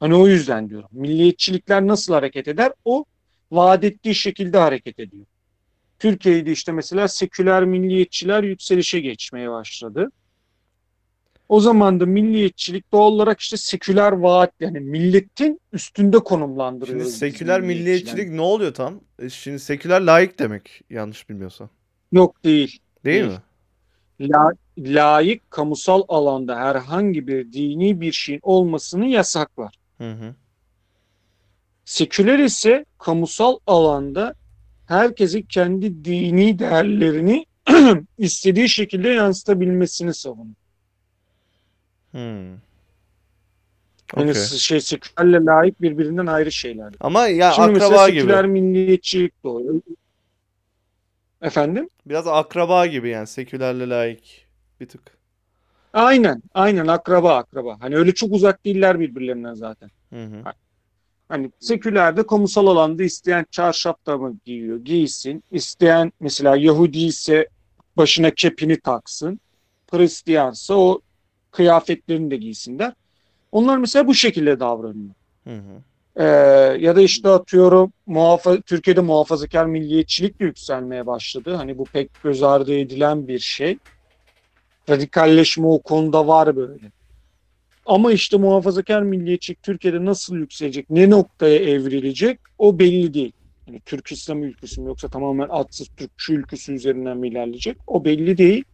[0.00, 0.88] Hani o yüzden diyorum.
[0.92, 2.72] Milliyetçilikler nasıl hareket eder?
[2.84, 3.04] O
[3.50, 5.26] vaat ettiği şekilde hareket ediyor.
[5.98, 10.10] Türkiye'de işte mesela seküler milliyetçiler yükselişe geçmeye başladı.
[11.48, 17.04] O zaman da milliyetçilik doğal olarak işte seküler vaat yani milletin üstünde konumlandırıyoruz.
[17.04, 19.00] Şimdi seküler milliyetçilik ne oluyor tam?
[19.18, 21.70] E, Şimdi seküler laik demek yanlış bilmiyorsam.
[22.12, 22.78] Yok değil.
[23.04, 23.32] Değil Değil.
[23.32, 23.38] mi?
[24.20, 29.74] La, layık kamusal alanda herhangi bir dini bir şeyin olmasını yasaklar.
[29.98, 30.34] Hı hı.
[31.84, 34.34] Seküler ise kamusal alanda
[34.86, 37.46] herkesin kendi dini değerlerini
[38.18, 40.54] istediği şekilde yansıtabilmesini savunur.
[42.10, 42.48] Hmm.
[44.16, 44.34] Yani Okey.
[44.34, 46.92] s- şey sekülerle layık birbirinden ayrı şeyler.
[47.00, 48.20] Ama ya Şimdi mesela akraba gibi.
[48.20, 49.80] seküler milliyetçilik doğuyor.
[51.42, 51.88] Efendim?
[52.06, 54.46] Biraz akraba gibi yani sekülerle laik
[54.80, 55.16] bir tık.
[55.92, 57.76] Aynen, aynen akraba akraba.
[57.80, 59.90] Hani öyle çok uzak değiller birbirlerinden zaten.
[60.10, 60.42] Hı hı.
[61.28, 65.44] Hani sekülerde kamusal alanda isteyen çarşaf da mı giyiyor, giysin.
[65.50, 67.48] İsteyen mesela Yahudi ise
[67.96, 69.40] başına kepini taksın.
[69.90, 71.00] Hristiyansa o
[71.50, 72.92] kıyafetlerini de giysinler.
[73.52, 75.14] Onlar mesela bu şekilde davranıyor.
[75.44, 75.82] Hı hı.
[76.16, 76.24] Ee,
[76.80, 81.54] ya da işte atıyorum muhafa Türkiye'de muhafazakar milliyetçilik de yükselmeye başladı.
[81.54, 83.78] Hani bu pek göz ardı edilen bir şey.
[84.90, 86.92] Radikalleşme o konuda var böyle.
[87.86, 93.32] Ama işte muhafazakar milliyetçilik Türkiye'de nasıl yükselecek, ne noktaya evrilecek o belli değil.
[93.66, 98.38] Yani Türk İslam ülküsü mü yoksa tamamen atsız Türkçü ülküsü üzerinden mi ilerleyecek o belli
[98.38, 98.64] değil.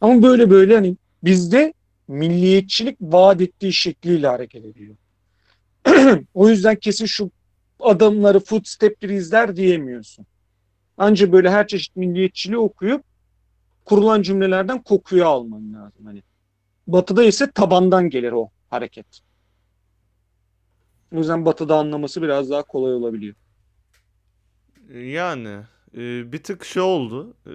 [0.00, 1.72] Ama böyle böyle hani bizde
[2.08, 4.96] milliyetçilik vaat ettiği şekliyle hareket ediyor.
[6.34, 7.30] O yüzden kesin şu
[7.80, 10.26] adamları footstep'leri izler diyemiyorsun.
[10.98, 13.04] Anca böyle her çeşit milliyetçiliği okuyup
[13.84, 16.06] kurulan cümlelerden kokuyu alman lazım.
[16.06, 16.22] Hani
[16.86, 19.06] Batı'da ise tabandan gelir o hareket.
[21.12, 23.34] O yüzden Batı'da anlaması biraz daha kolay olabiliyor.
[24.94, 25.58] Yani
[25.96, 27.36] e, bir tık şey oldu.
[27.46, 27.52] E,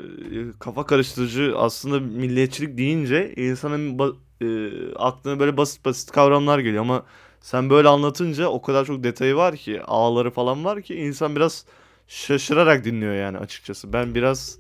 [0.60, 4.00] kafa karıştırıcı aslında milliyetçilik deyince insanın
[4.42, 7.06] e, aklına böyle basit basit kavramlar geliyor ama
[7.42, 11.66] sen böyle anlatınca o kadar çok detayı var ki, ağları falan var ki insan biraz
[12.08, 13.94] şaşırarak dinliyor yani açıkçası.
[13.94, 14.60] Ben biraz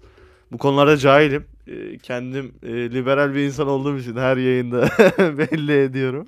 [0.51, 1.45] bu konularda cahilim.
[1.67, 4.89] E, kendim e, liberal bir insan olduğum için her yayında
[5.37, 6.27] belli ediyorum.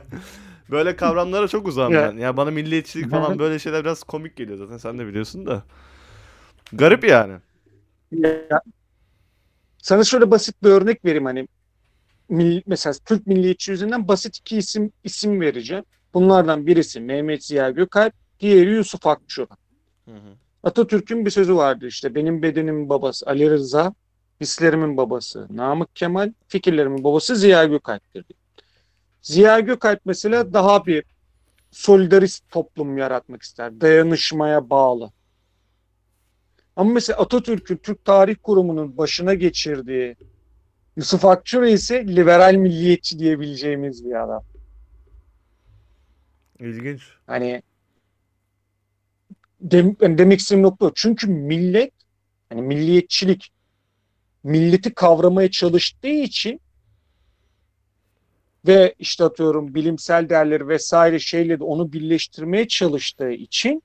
[0.70, 2.02] Böyle kavramlara çok uzağım Ya.
[2.02, 2.16] ben.
[2.16, 5.62] Ya bana milliyetçilik falan böyle şeyler biraz komik geliyor zaten sen de biliyorsun da.
[6.72, 7.34] Garip yani.
[8.10, 8.60] Ya,
[9.82, 11.48] sana şöyle basit bir örnek vereyim hani
[12.66, 15.84] mesela Türk milliyetçi yüzünden basit iki isim isim vereceğim.
[16.14, 19.56] Bunlardan birisi Mehmet Ziya Gökalp, diğeri Yusuf Akçura.
[20.62, 23.94] Atatürk'ün bir sözü vardı işte benim bedenimin babası Ali Rıza,
[24.40, 28.24] hislerimin babası Namık Kemal, fikirlerimin babası Ziya Gökalp'tir.
[29.22, 31.04] Ziya Gökalp mesela daha bir
[31.70, 33.80] solidarist toplum yaratmak ister.
[33.80, 35.10] Dayanışmaya bağlı.
[36.76, 40.16] Ama mesela Atatürk'ün Türk Tarih Kurumu'nun başına geçirdiği
[40.96, 44.44] Yusuf Akçura ise liberal milliyetçi diyebileceğimiz bir adam.
[46.58, 47.02] İlginç.
[47.26, 47.62] Hani
[49.60, 50.92] dem- yani demek istediğim nokta.
[50.94, 51.92] Çünkü millet
[52.48, 53.50] hani milliyetçilik
[54.44, 56.60] milleti kavramaya çalıştığı için
[58.66, 63.82] ve işte atıyorum bilimsel değerleri vesaire şeyle de onu birleştirmeye çalıştığı için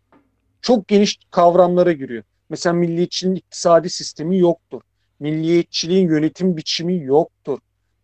[0.61, 2.23] çok geniş kavramlara giriyor.
[2.49, 4.81] Mesela milliyetçiliğin iktisadi sistemi yoktur.
[5.21, 7.59] Milliyetçiliğin yönetim biçimi yoktur.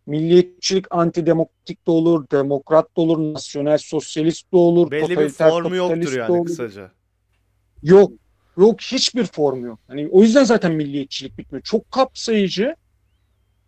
[0.06, 6.12] Milliyetçilik antidemokratik de olur, demokrat da olur, nasyonel sosyalist de olur, Belli bir formu yoktur
[6.16, 6.46] yani olur.
[6.46, 6.90] kısaca.
[7.82, 8.12] Yok.
[8.56, 9.78] Yok hiçbir formu yok.
[9.88, 11.62] Hani o yüzden zaten milliyetçilik bitmiyor.
[11.62, 12.74] Çok kapsayıcı.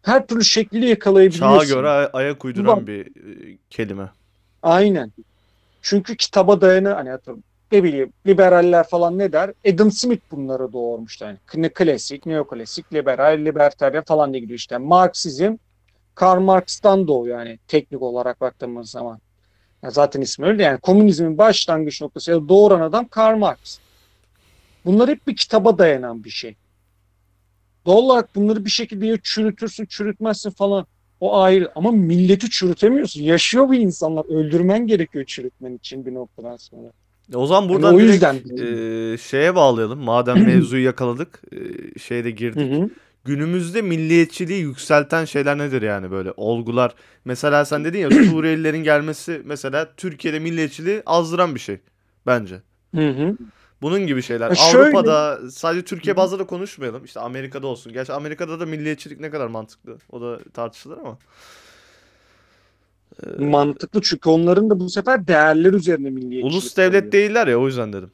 [0.02, 1.58] Her türlü şekli yakalayabiliyorsun.
[1.68, 4.10] Çağa göre ay- ayak uyduran Bak- bir e, kelime.
[4.62, 5.12] Aynen.
[5.82, 9.52] Çünkü kitaba dayanı hani atıyorum ne bileyim liberaller falan ne der?
[9.72, 11.38] Adam Smith bunları doğurmuş yani.
[11.54, 14.78] Ne klasik, neoklasik, liberal, libertaryen falan diye gidiyor işte.
[14.78, 15.56] Marksizm
[16.14, 19.18] Karl Marx'tan doğuyor yani teknik olarak baktığımız zaman.
[19.82, 23.78] Ya zaten ismi öyle yani komünizmin başlangıç noktası ya doğuran adam Karl Marx.
[24.84, 26.56] Bunlar hep bir kitaba dayanan bir şey.
[27.86, 30.86] Doğal olarak bunları bir şekilde ya çürütürsün, çürütmezsin falan.
[31.20, 31.72] O ayrı.
[31.74, 33.22] Ama milleti çürütemiyorsun.
[33.22, 34.24] Yaşıyor bu insanlar.
[34.24, 36.92] Öldürmen gerekiyor çürütmen için bir noktadan sonra.
[37.34, 38.36] O zaman Hani buradan o direkt yüzden
[39.14, 39.98] e, şeye bağlayalım.
[39.98, 41.58] Madem mevzuyu yakaladık, e,
[41.98, 42.72] şeye de Hı girdik.
[42.72, 42.90] hı.
[43.24, 46.94] Günümüzde milliyetçiliği yükselten şeyler nedir yani böyle olgular?
[47.24, 51.78] Mesela sen dedin ya Suriyelilerin gelmesi mesela Türkiye'de milliyetçiliği azdıran bir şey
[52.26, 52.62] bence.
[52.94, 53.36] Hı hı.
[53.82, 54.50] Bunun gibi şeyler.
[54.50, 57.04] E şöyle- Avrupa'da sadece Türkiye bazlı da konuşmayalım.
[57.04, 57.92] İşte Amerika'da olsun.
[57.92, 59.98] Gerçi Amerika'da da milliyetçilik ne kadar mantıklı.
[60.10, 61.18] O da tartışılır ama.
[63.38, 67.12] Mantıklı çünkü onların da bu sefer değerler üzerine milliyetçilik Ulus devlet oluyor.
[67.12, 68.10] değiller ya o yüzden dedim.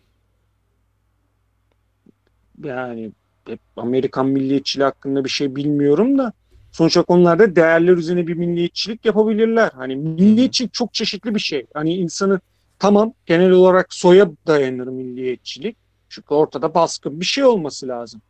[2.65, 3.13] Yani
[3.47, 6.33] hep Amerikan milliyetçiliği hakkında bir şey bilmiyorum da
[6.73, 9.71] sonuç olarak onlar da değerler üzerine bir milliyetçilik yapabilirler.
[9.75, 11.67] Hani milliyetçilik çok çeşitli bir şey.
[11.75, 12.41] Hani insanı
[12.79, 15.77] tamam genel olarak soya dayanır milliyetçilik.
[16.09, 18.23] Çünkü ortada baskın bir şey olması lazım.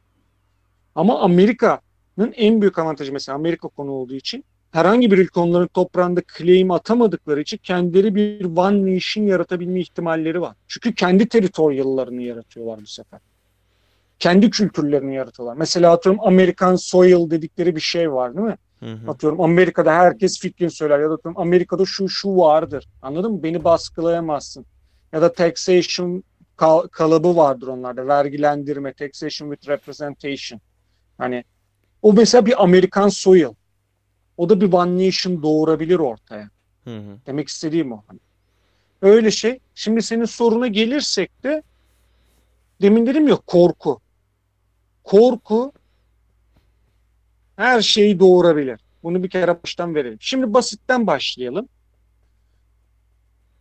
[0.95, 4.45] Ama Amerika'nın en büyük avantajı mesela Amerika konu olduğu için
[4.77, 10.57] herhangi bir ülke onların toprağında claim atamadıkları için kendileri bir one nation yaratabilme ihtimalleri var.
[10.69, 13.21] Çünkü kendi teritoriallarını yaratıyorlar bu sefer.
[14.19, 15.57] Kendi kültürlerini yaratıyorlar.
[15.57, 18.57] Mesela atıyorum Amerikan soil dedikleri bir şey var değil mi?
[18.81, 19.11] Hı hı.
[19.11, 22.89] Atıyorum Amerika'da herkes fikrini söyler ya da atıyorum Amerika'da şu şu vardır.
[23.03, 23.43] Anladın mı?
[23.43, 24.67] Beni baskılayamazsın.
[25.13, 26.25] Ya da taxation
[26.57, 28.09] kal- kalıbı vardır onlarda.
[28.09, 30.61] Vergilendirme, taxation with representation.
[31.19, 31.45] Hani
[32.03, 33.49] o mesela bir Amerikan soil.
[34.37, 36.51] O da bir one nation doğurabilir ortaya.
[36.85, 37.17] Hı hı.
[37.27, 38.05] Demek istediğim o.
[39.03, 39.59] Öyle şey.
[39.75, 41.63] Şimdi senin soruna gelirsek de
[42.83, 44.01] demin dedim ya korku.
[45.05, 45.73] Korku
[47.57, 48.81] her şeyi doğurabilir.
[49.03, 50.19] Bunu bir kere baştan verelim.
[50.21, 51.69] Şimdi basitten başlayalım.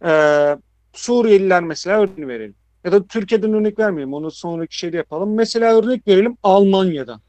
[0.05, 0.57] Ee,
[0.93, 2.55] Suriyeliler mesela örnek verelim.
[2.83, 4.13] Ya da Türkiye'den örnek vermeyelim.
[4.13, 5.33] Onu sonraki şeyde yapalım.
[5.33, 7.21] Mesela örnek verelim Almanya'dan.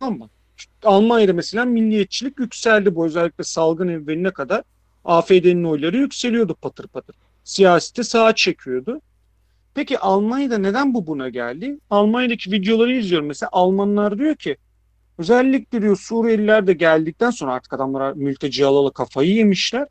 [0.00, 0.28] Tamam mı?
[0.84, 2.94] Almanya'da mesela milliyetçilik yükseldi.
[2.94, 4.62] Bu özellikle salgın evveline kadar
[5.04, 7.16] AFD'nin oyları yükseliyordu patır patır.
[7.44, 9.00] Siyaseti sağa çekiyordu.
[9.74, 11.78] Peki Almanya'da neden bu buna geldi?
[11.90, 13.28] Almanya'daki videoları izliyorum.
[13.28, 14.56] Mesela Almanlar diyor ki
[15.18, 19.88] özellikle diyor Suriyeliler de geldikten sonra artık adamlara mülteci alalı kafayı yemişler.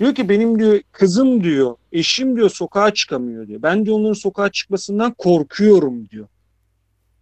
[0.00, 3.62] Diyor ki benim diyor kızım diyor eşim diyor sokağa çıkamıyor diyor.
[3.62, 6.26] Ben diyor onların sokağa çıkmasından korkuyorum diyor.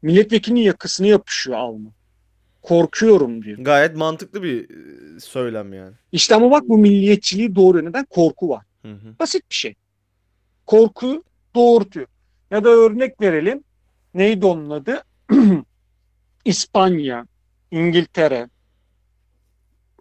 [0.03, 1.93] Milletvekilinin yakasını yapışıyor Alman.
[2.63, 3.59] Korkuyorum diyor.
[3.59, 4.71] Gayet mantıklı bir
[5.17, 5.95] e, söylem yani.
[6.13, 7.85] İşte ama bak bu milliyetçiliği doğuruyor.
[7.85, 8.05] Neden?
[8.05, 8.65] Korku var.
[8.83, 9.19] Hı hı.
[9.21, 9.75] Basit bir şey.
[10.67, 12.07] Korku doğurtuyor.
[12.51, 13.65] Ya da örnek verelim.
[14.15, 15.03] Neydi onun adı?
[16.45, 17.27] İspanya,
[17.71, 18.49] İngiltere.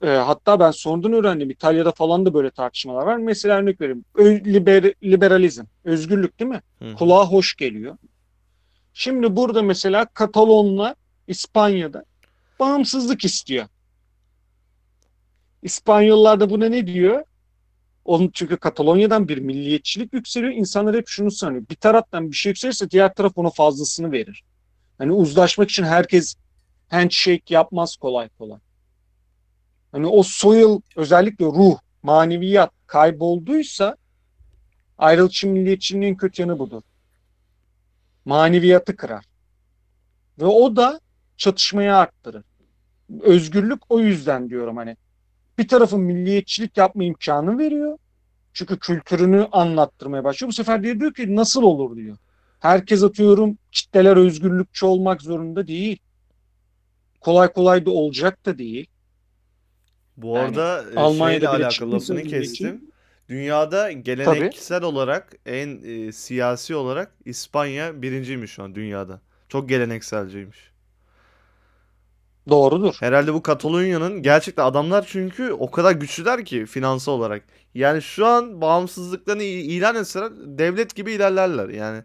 [0.01, 1.49] E, hatta ben sonradan öğrendim.
[1.49, 3.17] İtalya'da falan da böyle tartışmalar var.
[3.17, 4.05] Mesela örnek vereyim.
[4.15, 6.61] Ö- liber- liberalizm, özgürlük değil mi?
[6.79, 6.95] Hı.
[6.95, 7.97] Kulağa hoş geliyor.
[8.93, 10.95] Şimdi burada mesela Katalonlar
[11.27, 12.05] İspanya'da
[12.61, 13.67] bağımsızlık istiyor.
[15.61, 17.23] İspanyollar da buna ne diyor?
[18.05, 20.53] Onun çünkü Katalonya'dan bir milliyetçilik yükseliyor.
[20.53, 21.63] İnsanlar hep şunu sanıyor.
[21.69, 24.43] Bir taraftan bir şey yükselirse diğer taraf ona fazlasını verir.
[24.97, 26.35] Hani uzlaşmak için herkes
[26.89, 28.59] handshake yapmaz kolay kolay.
[29.91, 33.97] Hani o soil özellikle ruh, maneviyat kaybolduysa
[34.97, 36.81] ayrılıkçı milliyetçiliğin kötü yanı budur.
[38.25, 39.25] Maneviyatı kırar.
[40.39, 40.99] Ve o da
[41.37, 42.50] çatışmayı arttırır.
[43.21, 44.97] Özgürlük o yüzden diyorum hani
[45.57, 47.97] bir tarafın milliyetçilik yapma imkanı veriyor.
[48.53, 50.49] Çünkü kültürünü anlattırmaya başlıyor.
[50.49, 52.17] Bu sefer diyor, diyor ki nasıl olur diyor.
[52.59, 55.99] Herkes atıyorum kitleler özgürlükçü olmak zorunda değil.
[57.21, 58.87] Kolay kolay da olacak da değil.
[60.17, 62.91] Bu Yani arada e, Almanya'da şeyle alakalı lafını kestim.
[63.29, 69.21] Dünyada geleneksel olarak en e, siyasi olarak İspanya birinciymiş şu an dünyada.
[69.49, 70.70] Çok gelenekselciymiş.
[72.49, 72.95] Doğrudur.
[72.99, 77.43] Herhalde bu Katalonya'nın gerçekten adamlar çünkü o kadar güçlüler ki finansal olarak.
[77.73, 81.69] Yani şu an bağımsızlıklarını ilan etseler devlet gibi ilerlerler.
[81.69, 82.03] Yani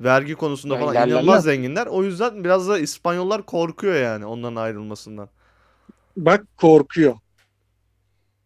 [0.00, 1.86] vergi konusunda falan inanılmaz zenginler.
[1.86, 5.28] O yüzden biraz da İspanyollar korkuyor yani onların ayrılmasından.
[6.16, 7.14] Bak korkuyor.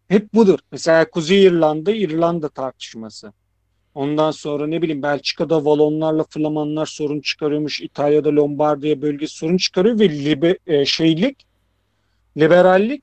[0.09, 0.59] Hep budur.
[0.73, 3.33] Mesela Kuzey İrlanda, İrlanda tartışması.
[3.94, 7.81] Ondan sonra ne bileyim Belçika'da Valonlarla Flamanlar sorun çıkarıyormuş.
[7.81, 11.46] İtalya'da Lombardiya bölgesi sorun çıkarıyor ve libe, e, şeylik,
[12.37, 13.03] liberallik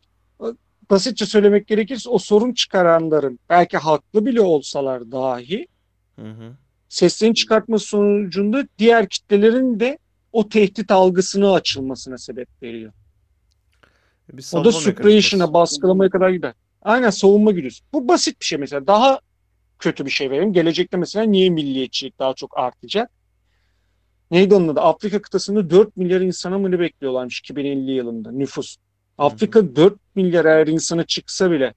[0.89, 5.67] basitçe söylemek gerekirse o sorun çıkaranların belki haklı bile olsalar dahi
[6.15, 6.56] Hı hı.
[6.89, 9.98] seslerini çıkartması sonucunda diğer kitlelerin de
[10.34, 12.91] o tehdit algısına açılmasına sebep veriyor.
[14.34, 16.54] Bir O da suppression'a, baskılamaya kadar gider.
[16.82, 17.84] Aynen savunma güdüsü.
[17.93, 18.88] Bu basit bir şey mesela.
[18.88, 19.19] Daha
[19.80, 20.54] kötü bir şey vereyim.
[20.54, 23.12] Gelecekte mesela niye milliyetçilik daha çok artacak?
[24.32, 24.82] Neydi onun adı?
[24.82, 28.78] Afrika kıtasında 4 milyar insana mı ne bekliyorlarmış 2050 yılında nüfus.
[29.17, 31.73] Afrika 4 milyar eğer insana çıksa bile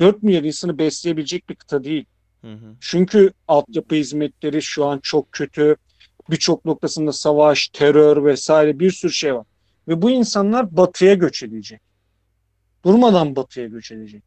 [0.00, 2.04] 4 milyar insanı besleyebilecek bir kıta değil.
[2.40, 2.74] Hı hı.
[2.80, 5.76] Çünkü altyapı hizmetleri şu an çok kötü.
[6.30, 9.46] Birçok noktasında savaş, terör vesaire bir sürü şey var.
[9.88, 11.80] Ve bu insanlar batıya göç edecek.
[12.84, 14.22] Durmadan batıya göç edecek.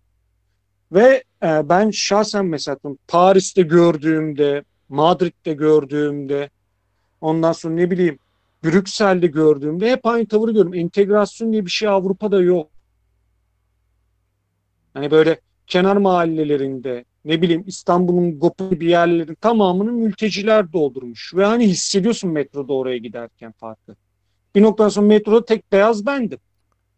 [0.93, 2.77] Ve e, ben şahsen mesela
[3.07, 6.49] Paris'te gördüğümde, Madrid'de gördüğümde,
[7.21, 8.19] ondan sonra ne bileyim
[8.63, 10.73] Brüksel'de gördüğümde hep aynı tavırı görüyorum.
[10.73, 12.69] Entegrasyon diye bir şey Avrupa'da yok.
[14.93, 21.33] Hani böyle kenar mahallelerinde ne bileyim İstanbul'un gopu bir yerlerin tamamını mülteciler doldurmuş.
[21.35, 23.95] Ve hani hissediyorsun metroda oraya giderken farkı.
[24.55, 26.39] Bir noktadan sonra metroda tek beyaz bendim.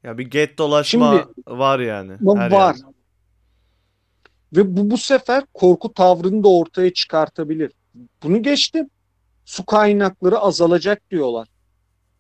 [0.04, 2.12] Ya bir get dolaşma Şimdi- var yani.
[2.12, 2.76] her var.
[2.76, 2.95] yerde.
[4.56, 7.72] Ve bu bu sefer korku tavrını da ortaya çıkartabilir.
[8.24, 8.90] Bunu geçtim.
[9.46, 11.48] Su kaynakları azalacak diyorlar.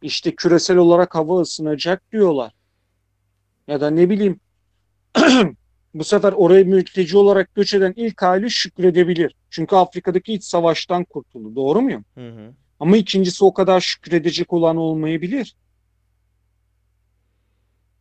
[0.02, 2.54] İşte küresel olarak hava ısınacak diyorlar.
[3.68, 4.40] Ya da ne bileyim
[5.94, 9.36] bu sefer oraya mülteci olarak göç eden ilk aile şükredebilir.
[9.50, 11.56] Çünkü Afrika'daki iç savaştan kurtuldu.
[11.56, 12.06] Doğru muyum?
[12.16, 12.54] Hı hı.
[12.80, 15.56] Ama ikincisi o kadar şükredecek olan olmayabilir.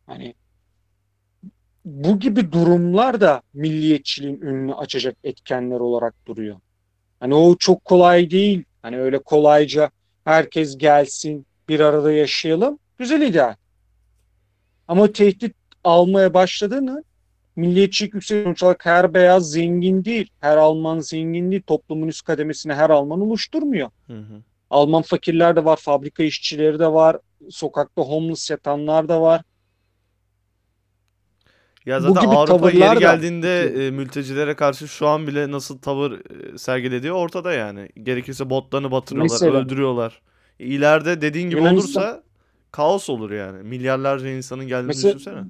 [0.05, 0.33] Hani
[1.85, 6.55] bu gibi durumlar da milliyetçiliğin önünü açacak etkenler olarak duruyor.
[7.19, 8.63] Hani o çok kolay değil.
[8.81, 9.91] Hani öyle kolayca
[10.23, 12.79] herkes gelsin, bir arada yaşayalım.
[12.97, 13.55] Güzel ideal.
[14.87, 17.03] Ama tehdit almaya başladığını
[17.55, 20.29] milliyetçilik yüksek sonuç olarak her beyaz zengin değil.
[20.39, 21.63] Her Alman zengin değil.
[21.67, 23.89] Toplumun üst kademesini her Alman oluşturmuyor.
[24.07, 24.41] Hı hı.
[24.69, 27.17] Alman fakirler de var, fabrika işçileri de var,
[27.49, 29.41] sokakta homeless yatanlar da var.
[31.85, 36.57] Ya zaten Avrupa yeri da- geldiğinde e, mültecilere karşı şu an bile nasıl tavır e,
[36.57, 37.89] sergilediği ortada yani.
[38.03, 39.53] Gerekirse botlarını batırıyorlar, Mesela.
[39.57, 40.21] öldürüyorlar.
[40.59, 42.23] İleride dediğin gibi Yunanistan- olursa
[42.71, 43.63] kaos olur yani.
[43.63, 45.43] Milyarlarca insanın geldiğini Mesela- düşünsene.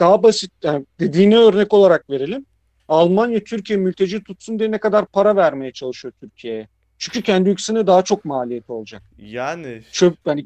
[0.00, 2.46] Daha basit, yani dediğine örnek olarak verelim.
[2.88, 6.68] Almanya Türkiye mülteci tutsun diye ne kadar para vermeye çalışıyor Türkiye'ye.
[6.98, 9.02] Çünkü kendi ülkesine daha çok maliyeti olacak.
[9.18, 10.44] Yani Çöp hani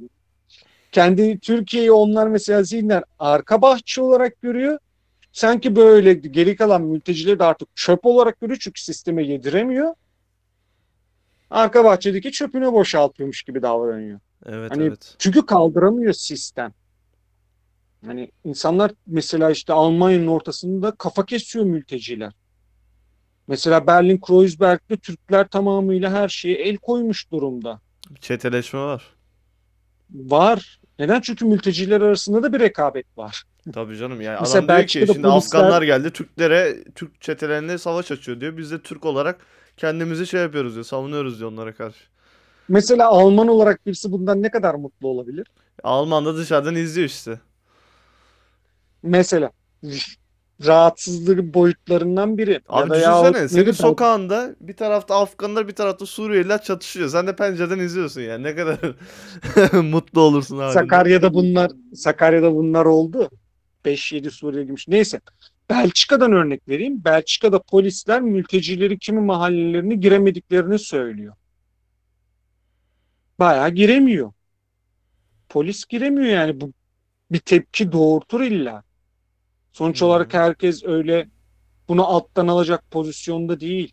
[0.95, 4.79] kendi Türkiye'yi onlar mesela zihnen arka bahçe olarak görüyor.
[5.33, 9.95] Sanki böyle geri kalan mültecileri de artık çöp olarak görüyor çünkü sisteme yediremiyor.
[11.51, 14.21] Arka bahçedeki çöpünü boşaltıyormuş gibi davranıyor.
[14.47, 15.17] evet Hani- evet.
[15.19, 16.73] Çünkü kaldıramıyor sistem.
[18.07, 22.33] Hani insanlar mesela işte Almanya'nın ortasında kafa kesiyor mülteciler.
[23.49, 27.81] Mesela Berlin Kreuzberg'de Türkler tamamıyla her şeye el koymuş durumda.
[28.21, 29.15] Çeteleşme var.
[30.11, 30.81] Var.
[30.99, 31.21] Neden?
[31.21, 33.43] Çünkü mülteciler arasında da bir rekabet var.
[33.73, 38.11] Tabii canım yani Mesela adam diyor ki şimdi polisler- Afganlar geldi Türklere Türk çetelerine savaş
[38.11, 38.57] açıyor diyor.
[38.57, 39.39] Biz de Türk olarak
[39.77, 40.85] kendimizi şey yapıyoruz diyor.
[40.85, 42.05] Savunuyoruz diyor onlara karşı.
[42.69, 45.47] Mesela Alman olarak birisi bundan ne kadar mutlu olabilir?
[45.83, 47.41] Alman da dışarıdan izliyor işte.
[49.03, 49.51] Mesela
[50.67, 52.61] rahatsızlığı boyutlarından biri.
[52.69, 57.09] Abi ya düşünsene ne senin sokağında bir tarafta Afganlar bir tarafta Suriyeliler çatışıyor.
[57.09, 58.43] Sen de pencereden izliyorsun yani.
[58.43, 58.79] Ne kadar
[59.83, 60.73] mutlu olursun halinde.
[60.73, 63.31] Sakarya'da bunlar Sakarya'da bunlar oldu.
[63.85, 64.89] 5-7 Suriyeli girmiş.
[64.89, 65.21] Neyse.
[65.71, 67.05] Belçika'dan örnek vereyim.
[67.05, 71.35] Belçika'da polisler mültecileri kimi mahallelerine giremediklerini söylüyor.
[73.39, 74.33] Bayağı giremiyor.
[75.49, 76.73] Polis giremiyor yani bu
[77.31, 78.83] bir tepki doğurtur illa.
[79.75, 80.09] Sonuç Hmm.
[80.09, 81.29] olarak herkes öyle
[81.89, 83.93] bunu alttan alacak pozisyonda değil.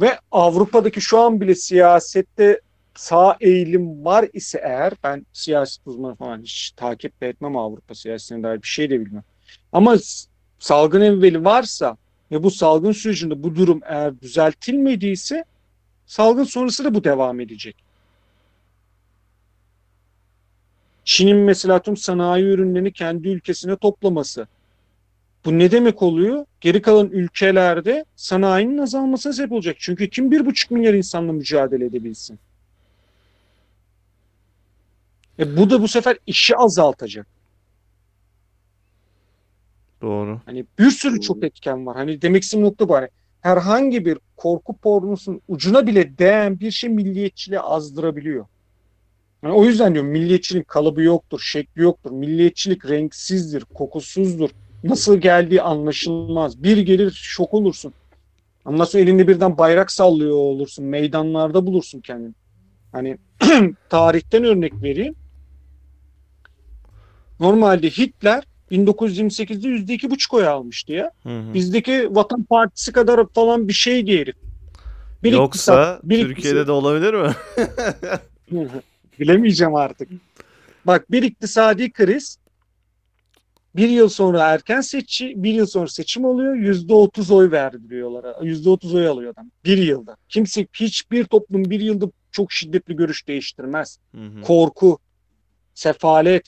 [0.00, 2.60] Ve Avrupa'daki şu an bile siyasette
[2.94, 8.42] sağ eğilim var ise eğer ben siyaset uzmanı falan hiç takip de etmem Avrupa siyasetine
[8.42, 9.24] dair bir şey de bilmem.
[9.72, 9.96] Ama
[10.58, 11.96] salgın evveli varsa
[12.32, 15.44] ve bu salgın sürecinde bu durum eğer düzeltilmediyse
[16.06, 17.83] salgın sonrası da bu devam edecek.
[21.04, 24.46] Çin'in mesela tüm sanayi ürünlerini kendi ülkesine toplaması.
[25.44, 26.46] Bu ne demek oluyor?
[26.60, 29.76] Geri kalan ülkelerde sanayinin azalmasına sebep olacak.
[29.78, 32.38] Çünkü kim bir buçuk milyar insanla mücadele edebilsin?
[35.38, 37.26] E bu da bu sefer işi azaltacak.
[40.02, 40.40] Doğru.
[40.46, 41.96] Hani bir sürü çok etken var.
[41.96, 42.94] Hani demek istediğim nokta bu.
[42.94, 43.08] Hani
[43.40, 48.46] herhangi bir korku pornosunun ucuna bile değen bir şey milliyetçiliği azdırabiliyor.
[49.44, 52.10] Yani o yüzden diyorum milliyetçilik kalıbı yoktur, şekli yoktur.
[52.10, 54.50] Milliyetçilik renksizdir, kokusuzdur.
[54.84, 56.62] Nasıl geldiği anlaşılmaz.
[56.62, 57.94] Bir gelir şok olursun.
[58.64, 60.84] Ondan sonra elinde birden bayrak sallıyor olursun.
[60.84, 62.32] Meydanlarda bulursun kendini.
[62.92, 63.18] Hani
[63.90, 65.14] tarihten örnek vereyim.
[67.40, 71.10] Normalde Hitler 1928'de yüzde iki buçuk oy almıştı ya.
[71.22, 71.54] Hı hı.
[71.54, 74.36] Bizdeki Vatan Partisi kadar falan bir şeydi herif.
[75.22, 77.30] Bir Yoksa iktisat, bir Türkiye'de de olabilir mi?
[79.20, 80.08] Bilemeyeceğim artık.
[80.84, 82.38] Bak bir iktisadi kriz
[83.76, 86.54] bir yıl sonra erken seçi, bir yıl sonra seçim oluyor.
[86.54, 88.42] Yüzde otuz oy verdiriyorlar.
[88.42, 89.50] Yüzde otuz oy alıyor adam.
[89.64, 90.16] Bir yılda.
[90.28, 93.98] Kimse hiçbir toplum bir yılda çok şiddetli görüş değiştirmez.
[94.14, 94.42] Hı hı.
[94.42, 94.98] korku,
[95.74, 96.46] sefalet,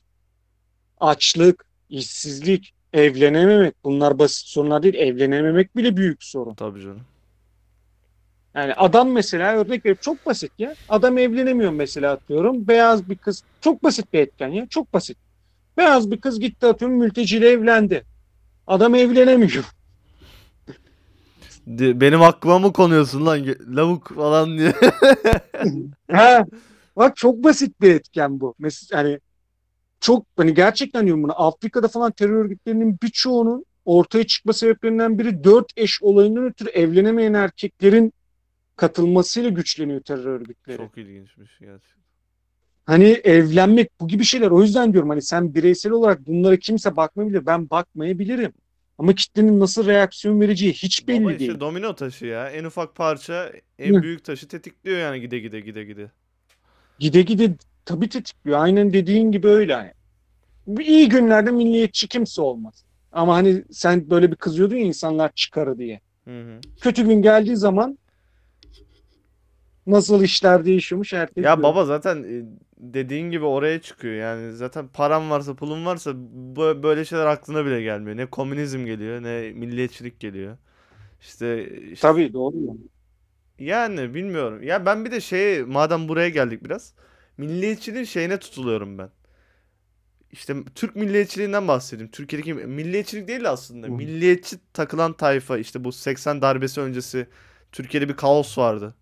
[1.01, 3.75] açlık, işsizlik, evlenememek.
[3.85, 4.95] Bunlar basit sorunlar değil.
[4.95, 6.55] Evlenememek bile büyük sorun.
[6.55, 7.01] Tabii canım.
[8.57, 10.75] Yani adam mesela örnek verip çok basit ya.
[10.89, 12.69] Adam evlenemiyor mesela atıyorum.
[12.69, 13.43] Beyaz bir kız.
[13.61, 14.67] Çok basit bir etken ya.
[14.67, 15.19] Çok basit.
[15.77, 18.05] Beyaz bir kız gitti atıyorum mülteciyle evlendi.
[18.67, 19.65] Adam evlenemiyor.
[21.67, 23.47] Benim aklıma mı konuyorsun lan?
[23.77, 24.73] Lavuk falan diye.
[26.11, 26.47] ha,
[26.97, 28.55] Bak çok basit bir etken bu.
[28.59, 29.21] Mesela hani
[30.01, 35.67] çok hani gerçekten diyorum bunu Afrika'da falan terör örgütlerinin birçoğunun ortaya çıkma sebeplerinden biri dört
[35.77, 38.13] eş olayından ötürü evlenemeyen erkeklerin
[38.77, 40.77] katılmasıyla güçleniyor terör örgütleri.
[40.77, 42.03] Çok ilginçmiş gerçekten.
[42.87, 44.51] Hani evlenmek bu gibi şeyler.
[44.51, 47.47] O yüzden diyorum hani sen bireysel olarak bunlara kimse bakmayabilir.
[47.47, 48.53] Ben bakmayabilirim.
[48.99, 51.61] Ama kitlenin nasıl reaksiyon vereceği hiç belli Baba işte değil.
[51.61, 52.51] domino taşı ya.
[52.51, 54.03] En ufak parça en Hı.
[54.03, 56.11] büyük taşı tetikliyor yani gide gide gide gide.
[56.99, 58.59] Gide gide tabii tetikliyor.
[58.59, 59.73] Aynen dediğin gibi öyle.
[59.73, 59.93] Yani.
[60.89, 62.85] İyi günlerde milliyetçi kimse olmaz.
[63.13, 66.01] Ama hani sen böyle bir kızıyordun ya insanlar çıkarı diye.
[66.25, 66.61] Hı hı.
[66.81, 67.99] Kötü gün geldiği zaman
[69.87, 72.45] nasıl işler değişiyormuş herkes Ya baba zaten e,
[72.79, 76.13] dediğin gibi oraya çıkıyor yani zaten param varsa pulun varsa
[76.83, 78.17] böyle şeyler aklına bile gelmiyor.
[78.17, 80.59] Ne komünizm geliyor ne milliyetçilik geliyor.
[81.21, 82.57] İşte, işte Tabii doğru.
[82.67, 82.81] yani.
[83.59, 84.63] yani bilmiyorum.
[84.63, 86.95] Ya ben bir de şey madem buraya geldik biraz
[87.39, 89.11] milliyetçiliğin şeyine tutuluyorum ben.
[90.33, 92.11] İşte Türk milliyetçiliğinden bahsedeyim.
[92.11, 93.87] Türkiye'deki milliyetçilik değil aslında.
[93.87, 93.91] Hı.
[93.91, 97.29] Milliyetçi takılan tayfa işte bu 80 darbesi öncesi
[97.73, 98.95] Türkiye'de bir kaos vardı.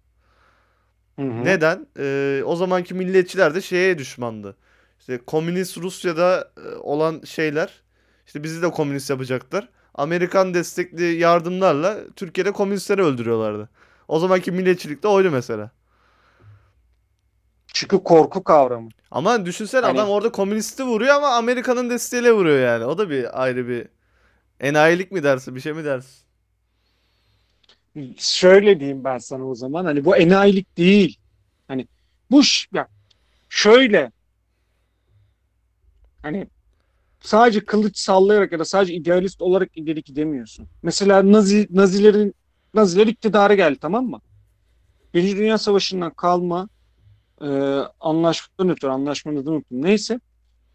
[1.17, 1.45] Hı hı.
[1.45, 1.87] Neden?
[1.99, 4.57] Ee, o zamanki milliyetçiler de şeye düşmandı.
[5.01, 7.83] İşte komünist Rusya'da e, olan şeyler
[8.27, 9.69] işte bizi de komünist yapacaklar.
[9.95, 13.69] Amerikan destekli yardımlarla Türkiye'de komünistleri öldürüyorlardı.
[14.09, 15.71] O zamanki milliyetçilik de oydu mesela.
[17.67, 18.89] Çünkü korku kavramı.
[19.11, 22.85] Ama düşünsene Hani- adam orada komünisti vuruyor ama Amerika'nın desteğiyle vuruyor yani.
[22.85, 23.87] O da bir ayrı bir
[24.61, 26.24] enayilik mi dersin, bir şey mi dersin?
[28.19, 29.85] Şöyle diyeyim ben sana o zaman.
[29.85, 31.19] Hani bu enayilik değil.
[31.69, 31.87] Hani
[32.31, 32.43] bu
[32.75, 32.89] ya
[33.49, 34.13] şöyle
[36.23, 36.47] hani
[37.21, 40.69] sadece kılıç sallayarak ya da sadece idealist olarak ileri gidemiyorsun.
[40.83, 42.35] Mesela Nazi Nazilerin
[42.75, 44.21] Naziler iktidara geldi tamam mı?
[45.15, 46.69] Birinci Dünya Savaşı'ndan kalma
[47.41, 47.47] e,
[48.01, 49.83] anlaşmadan ötürü anlaşmanın adını unuttum.
[49.83, 50.21] Neyse.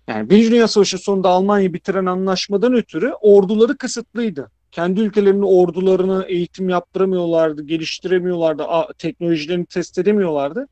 [0.08, 4.52] Yani Birinci Dünya Savaşı sonunda Almanya bitiren anlaşmadan ötürü orduları kısıtlıydı.
[4.72, 8.66] Kendi ülkelerinin ordularına eğitim yaptıramıyorlardı, geliştiremiyorlardı,
[8.98, 10.68] teknolojilerini test edemiyorlardı.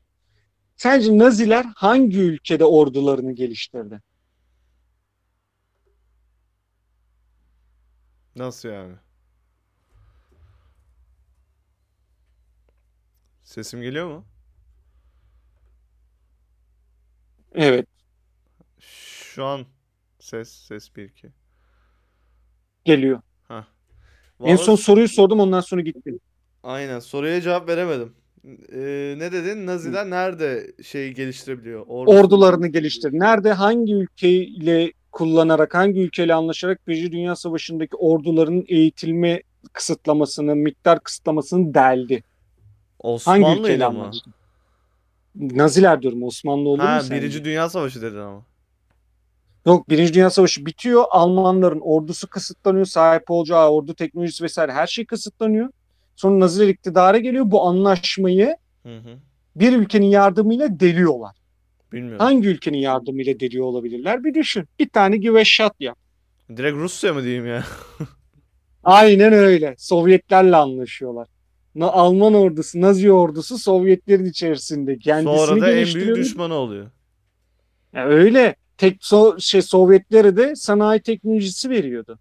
[0.76, 4.00] Sence Naziler hangi ülkede ordularını geliştirdi?
[8.36, 8.96] Nasıl yani?
[13.42, 14.26] Sesim geliyor mu?
[17.54, 17.86] Evet,
[18.80, 19.66] Şu an
[20.18, 21.32] ses ses 1 2.
[22.84, 23.20] geliyor.
[24.38, 24.44] Ha.
[24.48, 26.20] En son soruyu sordum ondan sonra gittim.
[26.62, 28.12] aynen soruya cevap veremedim.
[28.72, 29.66] Ee, ne dedin?
[29.66, 31.84] Naziler nerede şey geliştirebiliyor?
[31.88, 32.10] Ordu.
[32.10, 33.18] Ordularını geliştirdi.
[33.18, 41.74] Nerede, hangi ülkeyle kullanarak, hangi ülkeyle anlaşarak Birinci Dünya Savaşı'ndaki ordularının eğitilme kısıtlamasını, miktar kısıtlamasını
[41.74, 42.22] deldi.
[43.02, 43.98] Hangi Osmanlı ülkeyle ile mi?
[43.98, 44.30] anlaştı?
[45.34, 47.22] Naziler diyorum Osmanlı olur mu Ha, sence?
[47.22, 48.42] Birinci Dünya Savaşı dedin ama.
[49.66, 51.04] Yok Birinci Dünya Savaşı bitiyor.
[51.10, 52.84] Almanların ordusu kısıtlanıyor.
[52.84, 55.68] Sahip olacağı ordu teknolojisi vesaire her şey kısıtlanıyor.
[56.16, 57.50] Sonra Naziler iktidara geliyor.
[57.50, 59.18] Bu anlaşmayı Hı hı.
[59.56, 61.36] bir ülkenin yardımıyla deliyorlar.
[61.92, 62.18] Bilmiyorum.
[62.18, 64.24] Hangi ülkenin yardımıyla deliyor olabilirler?
[64.24, 64.64] Bir düşün.
[64.78, 65.98] Bir tane a shot yap.
[66.56, 67.64] Direkt Rusya mı diyeyim ya?
[68.84, 69.74] Aynen öyle.
[69.78, 71.28] Sovyetlerle anlaşıyorlar.
[71.74, 74.98] Na- Alman ordusu, Nazi ordusu Sovyetlerin içerisinde.
[74.98, 76.90] Kendisini Sonra da en büyük düşmanı oluyor.
[77.92, 78.56] Ya öyle.
[78.78, 82.18] Tek so şey Sovyetlere de sanayi teknolojisi veriyordu.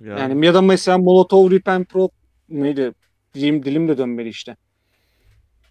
[0.00, 0.18] Ya.
[0.18, 2.10] Yani ya da mesela Molotov-Ribbentrop
[2.48, 2.92] neydi?
[3.34, 4.56] Dilim, dilim de dönmeli işte.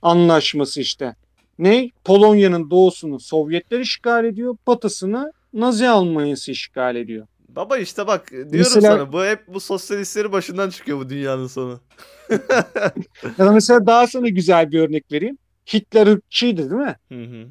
[0.02, 1.16] Anlaşması işte.
[1.60, 1.90] Ne?
[2.04, 4.58] Polonya'nın doğusunu Sovyetler işgal ediyor.
[4.68, 7.28] Batısını Nazi Almanyası işgal ediyor.
[7.50, 11.80] Baba işte bak diyorum Mesela- sana bu hep bu sosyalistlerin başından çıkıyor bu dünyanın sonu.
[13.38, 15.38] Ya da mesela daha sana güzel bir örnek vereyim.
[15.74, 16.96] Hitler ırkçıydı değil mi?
[17.10, 17.48] Hı hı.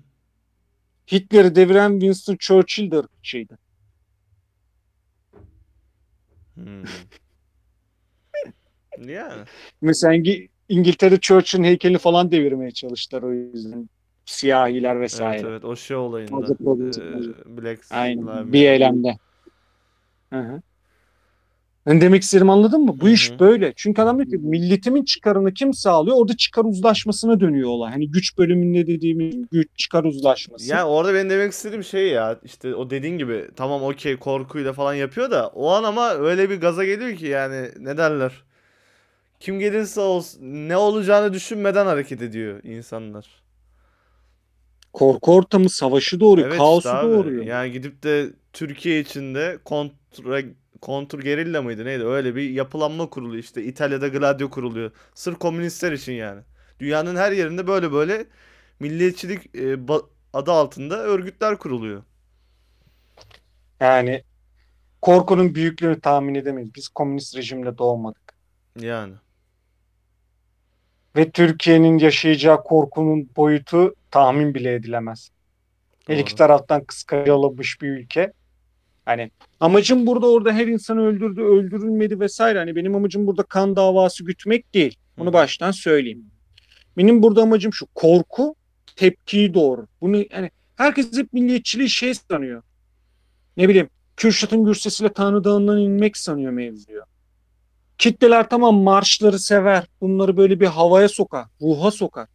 [1.12, 3.58] Hitler'i deviren Winston Churchill de ırkçıydı.
[6.54, 6.84] Hmm.
[8.98, 9.42] Yani.
[9.80, 13.88] Mesela İngi- İngiltere Churchill'in heykelini falan devirmeye çalıştılar o yüzden.
[14.24, 15.34] Siyahiler vesaire.
[15.34, 16.54] Evet evet o şey olayında.
[16.54, 17.56] Ee.
[17.56, 18.52] Black Aynen.
[18.52, 19.18] Bir eylemde.
[20.32, 20.62] Hı hı.
[21.88, 23.00] Ben demek istedim anladın mı?
[23.00, 23.72] Bu Hı iş böyle.
[23.76, 26.16] Çünkü adam diyor ki milletimin çıkarını kim sağlıyor?
[26.16, 27.92] Orada çıkar uzlaşmasına dönüyor olay.
[27.92, 30.70] Hani güç bölümünde dediğimiz güç çıkar uzlaşması.
[30.70, 34.94] Yani orada benim demek istediğim şey ya işte o dediğin gibi tamam okey korkuyla falan
[34.94, 38.32] yapıyor da o an ama öyle bir gaza geliyor ki yani ne derler.
[39.40, 43.26] Kim gelirse olsun ne olacağını düşünmeden hareket ediyor insanlar.
[44.92, 46.48] Korku ortamı savaşı doğuruyor.
[46.48, 47.08] Evet kaosu işte abi.
[47.08, 47.44] doğuruyor.
[47.44, 50.42] Yani gidip de Türkiye içinde kontra
[50.80, 54.90] kontur gerilla mıydı neydi öyle bir yapılanma kuruluyor işte İtalya'da Gladio kuruluyor.
[55.14, 56.42] Sırf komünistler için yani.
[56.80, 58.26] Dünyanın her yerinde böyle böyle
[58.80, 59.76] milliyetçilik e,
[60.32, 62.02] adı altında örgütler kuruluyor.
[63.80, 64.22] Yani
[65.02, 66.74] korkunun büyüklüğünü tahmin edemeyiz.
[66.74, 68.34] Biz komünist rejimle doğmadık.
[68.80, 69.14] Yani.
[71.16, 75.30] Ve Türkiye'nin yaşayacağı korkunun boyutu tahmin bile edilemez.
[76.06, 78.32] Her iki taraftan kıskanılmış bir ülke.
[79.08, 79.30] Hani
[79.60, 82.58] amacım burada orada her insanı öldürdü, öldürülmedi vesaire.
[82.58, 84.96] Hani benim amacım burada kan davası gütmek değil.
[85.18, 86.24] Bunu baştan söyleyeyim.
[86.96, 87.86] Benim burada amacım şu.
[87.94, 88.54] Korku
[88.96, 89.86] tepkiyi doğurur.
[90.00, 92.62] Bunu yani herkes hep milliyetçiliği şey sanıyor.
[93.56, 97.02] Ne bileyim Kürşat'ın gürsesiyle Tanrı Dağı'ndan inmek sanıyor mevzuyu.
[97.98, 99.86] Kitleler tamam marşları sever.
[100.00, 101.46] Bunları böyle bir havaya sokar.
[101.60, 102.28] Ruha sokar.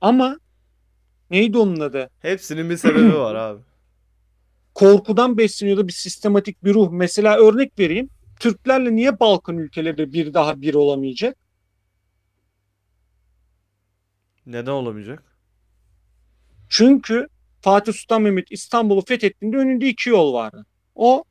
[0.00, 0.38] Ama
[1.30, 2.10] neydi onun adı?
[2.20, 3.60] Hepsinin bir sebebi var abi.
[4.80, 6.90] Korkudan besleniyordu bir sistematik bir ruh.
[6.90, 8.10] Mesela örnek vereyim.
[8.40, 11.36] Türklerle niye Balkan ülkeleri bir daha bir olamayacak?
[14.46, 15.24] Neden olamayacak?
[16.68, 17.28] Çünkü
[17.60, 20.66] Fatih Sultan Mehmet İstanbul'u fethettiğinde önünde iki yol vardı.
[20.94, 21.24] O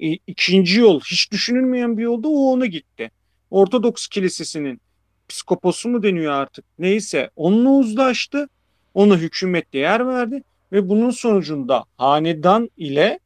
[0.00, 3.10] e, ikinci yol hiç düşünülmeyen bir yolda o ona gitti.
[3.50, 4.80] Ortodoks Kilisesi'nin
[5.28, 8.48] psikoposu mu deniyor artık neyse onunla uzlaştı.
[8.94, 10.42] Ona hükümet değer verdi
[10.74, 13.18] ve bunun sonucunda hanedan ile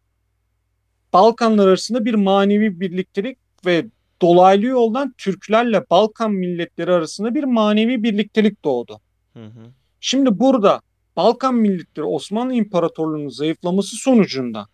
[1.12, 3.86] Balkanlar arasında bir manevi birliktelik ve
[4.22, 9.00] dolaylı yoldan Türklerle Balkan milletleri arasında bir manevi birliktelik doğdu.
[9.32, 9.72] Hı hı.
[10.00, 10.80] Şimdi burada
[11.16, 14.66] Balkan milletleri Osmanlı İmparatorluğu'nun zayıflaması sonucunda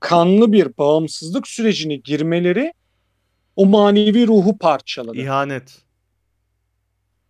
[0.00, 2.72] kanlı bir bağımsızlık sürecine girmeleri
[3.56, 5.16] o manevi ruhu parçaladı.
[5.16, 5.78] İhanet.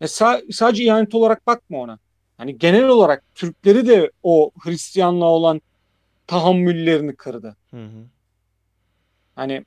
[0.00, 1.98] E sa- sadece ihanet olarak bakma ona.
[2.38, 5.60] Hani genel olarak Türkleri de o Hristiyanlığa olan
[6.26, 7.56] tahammüllerini kırdı.
[7.70, 8.06] Hı hı.
[9.34, 9.64] Hani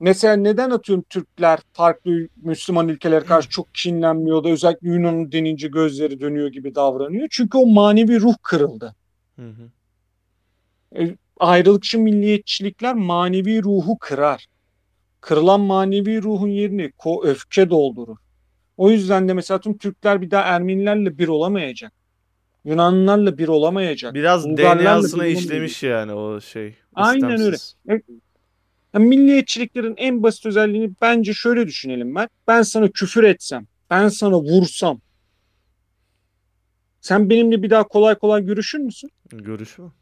[0.00, 6.20] mesela neden atıyorum Türkler farklı Müslüman ülkelere karşı çok kinlenmiyor da özellikle Yunan denince gözleri
[6.20, 7.28] dönüyor gibi davranıyor.
[7.30, 8.94] Çünkü o manevi ruh kırıldı.
[9.36, 9.70] Hı hı.
[11.02, 14.46] E, ayrılıkçı milliyetçilikler manevi ruhu kırar.
[15.20, 18.16] Kırılan manevi ruhun yerini ko öfke doldurur.
[18.76, 21.92] O yüzden de mesela tüm Türkler bir daha Ermenilerle bir olamayacak.
[22.64, 24.14] Yunanlılarla bir olamayacak.
[24.14, 26.76] Biraz DNA'sına işlemiş yani o şey.
[26.94, 27.56] Aynen öyle.
[27.56, 27.76] istemsiz.
[28.94, 32.28] Yani milliyetçiliklerin en basit özelliğini bence şöyle düşünelim ben.
[32.48, 35.00] Ben sana küfür etsem, ben sana vursam.
[37.00, 39.10] Sen benimle bir daha kolay kolay görüşür müsün?
[39.30, 39.92] Görüşü mü?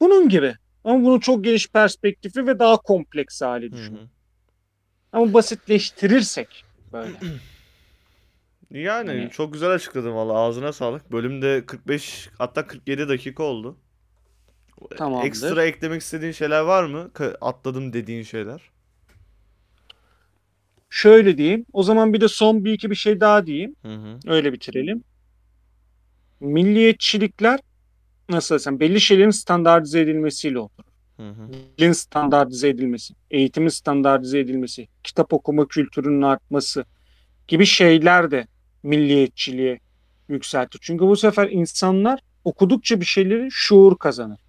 [0.00, 0.54] Bunun gibi.
[0.84, 3.94] Ama bunun çok geniş perspektifi ve daha kompleks hali Hı düşün.
[3.94, 4.08] hı.
[5.12, 7.12] Ama basitleştirirsek böyle.
[8.70, 11.12] Yani Hani- çok güzel açıkladın valla ağzına sağlık.
[11.12, 13.76] Bölümde 45 hatta 47 dakika oldu.
[14.96, 15.26] Tamamdır.
[15.26, 17.10] Ekstra eklemek istediğin şeyler var mı?
[17.40, 18.70] Atladım dediğin şeyler.
[20.90, 21.66] Şöyle diyeyim.
[21.72, 23.76] O zaman bir de son bir iki bir şey daha diyeyim.
[23.82, 24.18] Hı hı.
[24.26, 25.04] Öyle bitirelim.
[26.40, 27.60] Milliyetçilikler
[28.28, 30.87] nasıl desem belli şeylerin standartize edilmesiyle olur.
[31.78, 36.84] Dilin standartize edilmesi, eğitimin standartize edilmesi, kitap okuma kültürünün artması
[37.48, 38.46] gibi şeyler de
[38.82, 39.80] milliyetçiliğe
[40.28, 40.78] yükseltir.
[40.82, 44.40] Çünkü bu sefer insanlar okudukça bir şeyleri şuur kazanır.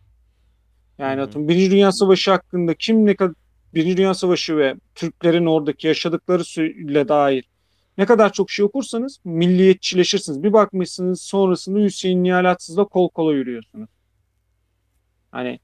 [0.97, 3.35] Yani atıyorum Birinci Dünya Savaşı hakkında kim ne kadar
[3.73, 7.49] Birinci Dünya Savaşı ve Türklerin oradaki yaşadıkları süreyle dair
[7.97, 10.43] ne kadar çok şey okursanız milliyetçileşirsiniz.
[10.43, 13.89] Bir bakmışsınız sonrasında Hüseyin Nihalatsız'la kol kola yürüyorsunuz.
[15.31, 15.59] Hani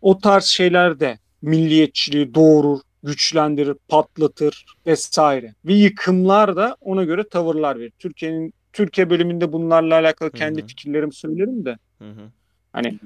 [0.00, 5.54] o tarz şeyler de milliyetçiliği doğurur, güçlendirir, patlatır vesaire.
[5.64, 7.92] Ve yıkımlar da ona göre tavırlar verir.
[7.98, 10.66] Türkiye'nin Türkiye bölümünde bunlarla alakalı kendi hı.
[10.66, 12.30] fikirlerimi söylerim de Hı hı.
[12.72, 12.98] hani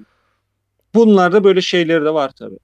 [0.94, 2.58] bunlarda böyle şeyleri de var tabii.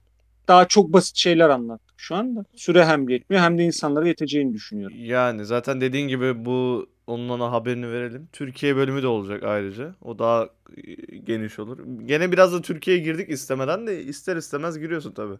[0.47, 2.45] Daha çok basit şeyler anlattık şu anda.
[2.55, 4.97] Süre hem yetmiyor hem de insanlara yeteceğini düşünüyorum.
[4.99, 8.29] Yani zaten dediğin gibi bu onun ona haberini verelim.
[8.33, 9.95] Türkiye bölümü de olacak ayrıca.
[10.01, 11.79] O daha e, geniş olur.
[12.05, 15.37] Gene biraz da Türkiye'ye girdik istemeden de ister istemez giriyorsun tabii.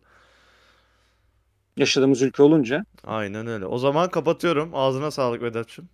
[1.77, 2.85] Yaşadığımız ülke olunca.
[3.03, 3.65] Aynen öyle.
[3.65, 4.69] O zaman kapatıyorum.
[4.73, 5.89] Ağzına sağlık Vedat'cığım.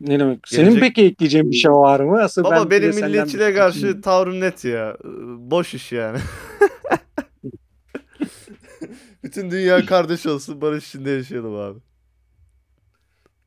[0.00, 0.48] Ne demek?
[0.48, 2.22] Senin Gelecek- peki ekleyeceğin bir şey var mı?
[2.22, 4.96] Asıl Baba ben benim senden milliyetçiliğe bir- karşı tavrım net ya.
[5.38, 6.18] Boş iş yani.
[9.24, 11.78] Bütün dünya kardeş olsun, barış içinde yaşayalım abi.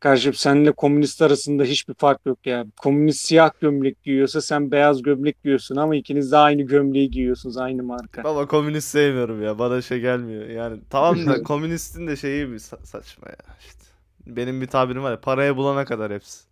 [0.03, 2.65] Kardeşim seninle komünist arasında hiçbir fark yok ya.
[2.81, 7.83] Komünist siyah gömlek giyiyorsa sen beyaz gömlek giyiyorsun ama ikiniz de aynı gömleği giyiyorsunuz aynı
[7.83, 8.23] marka.
[8.23, 9.59] Baba komünist sevmiyorum ya.
[9.59, 10.47] Bana şey gelmiyor.
[10.49, 13.83] Yani tamam da komünistin de şeyi bir sa- saçma ya işte.
[14.27, 16.43] Benim bir tabirim var ya paraya bulana kadar hepsi.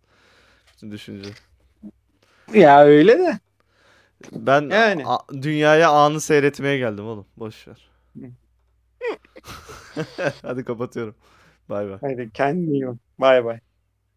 [0.72, 1.30] Bütün düşünce.
[2.54, 3.38] Ya öyle de.
[4.32, 5.06] Ben Yani.
[5.06, 7.26] a- dünyaya anı seyretmeye geldim oğlum.
[7.36, 7.90] Boş ver.
[10.42, 11.14] Hadi kapatıyorum.
[11.68, 12.00] Bay bay.
[12.00, 12.98] Haydi kendine iyi bak.
[13.18, 13.60] Bay bay.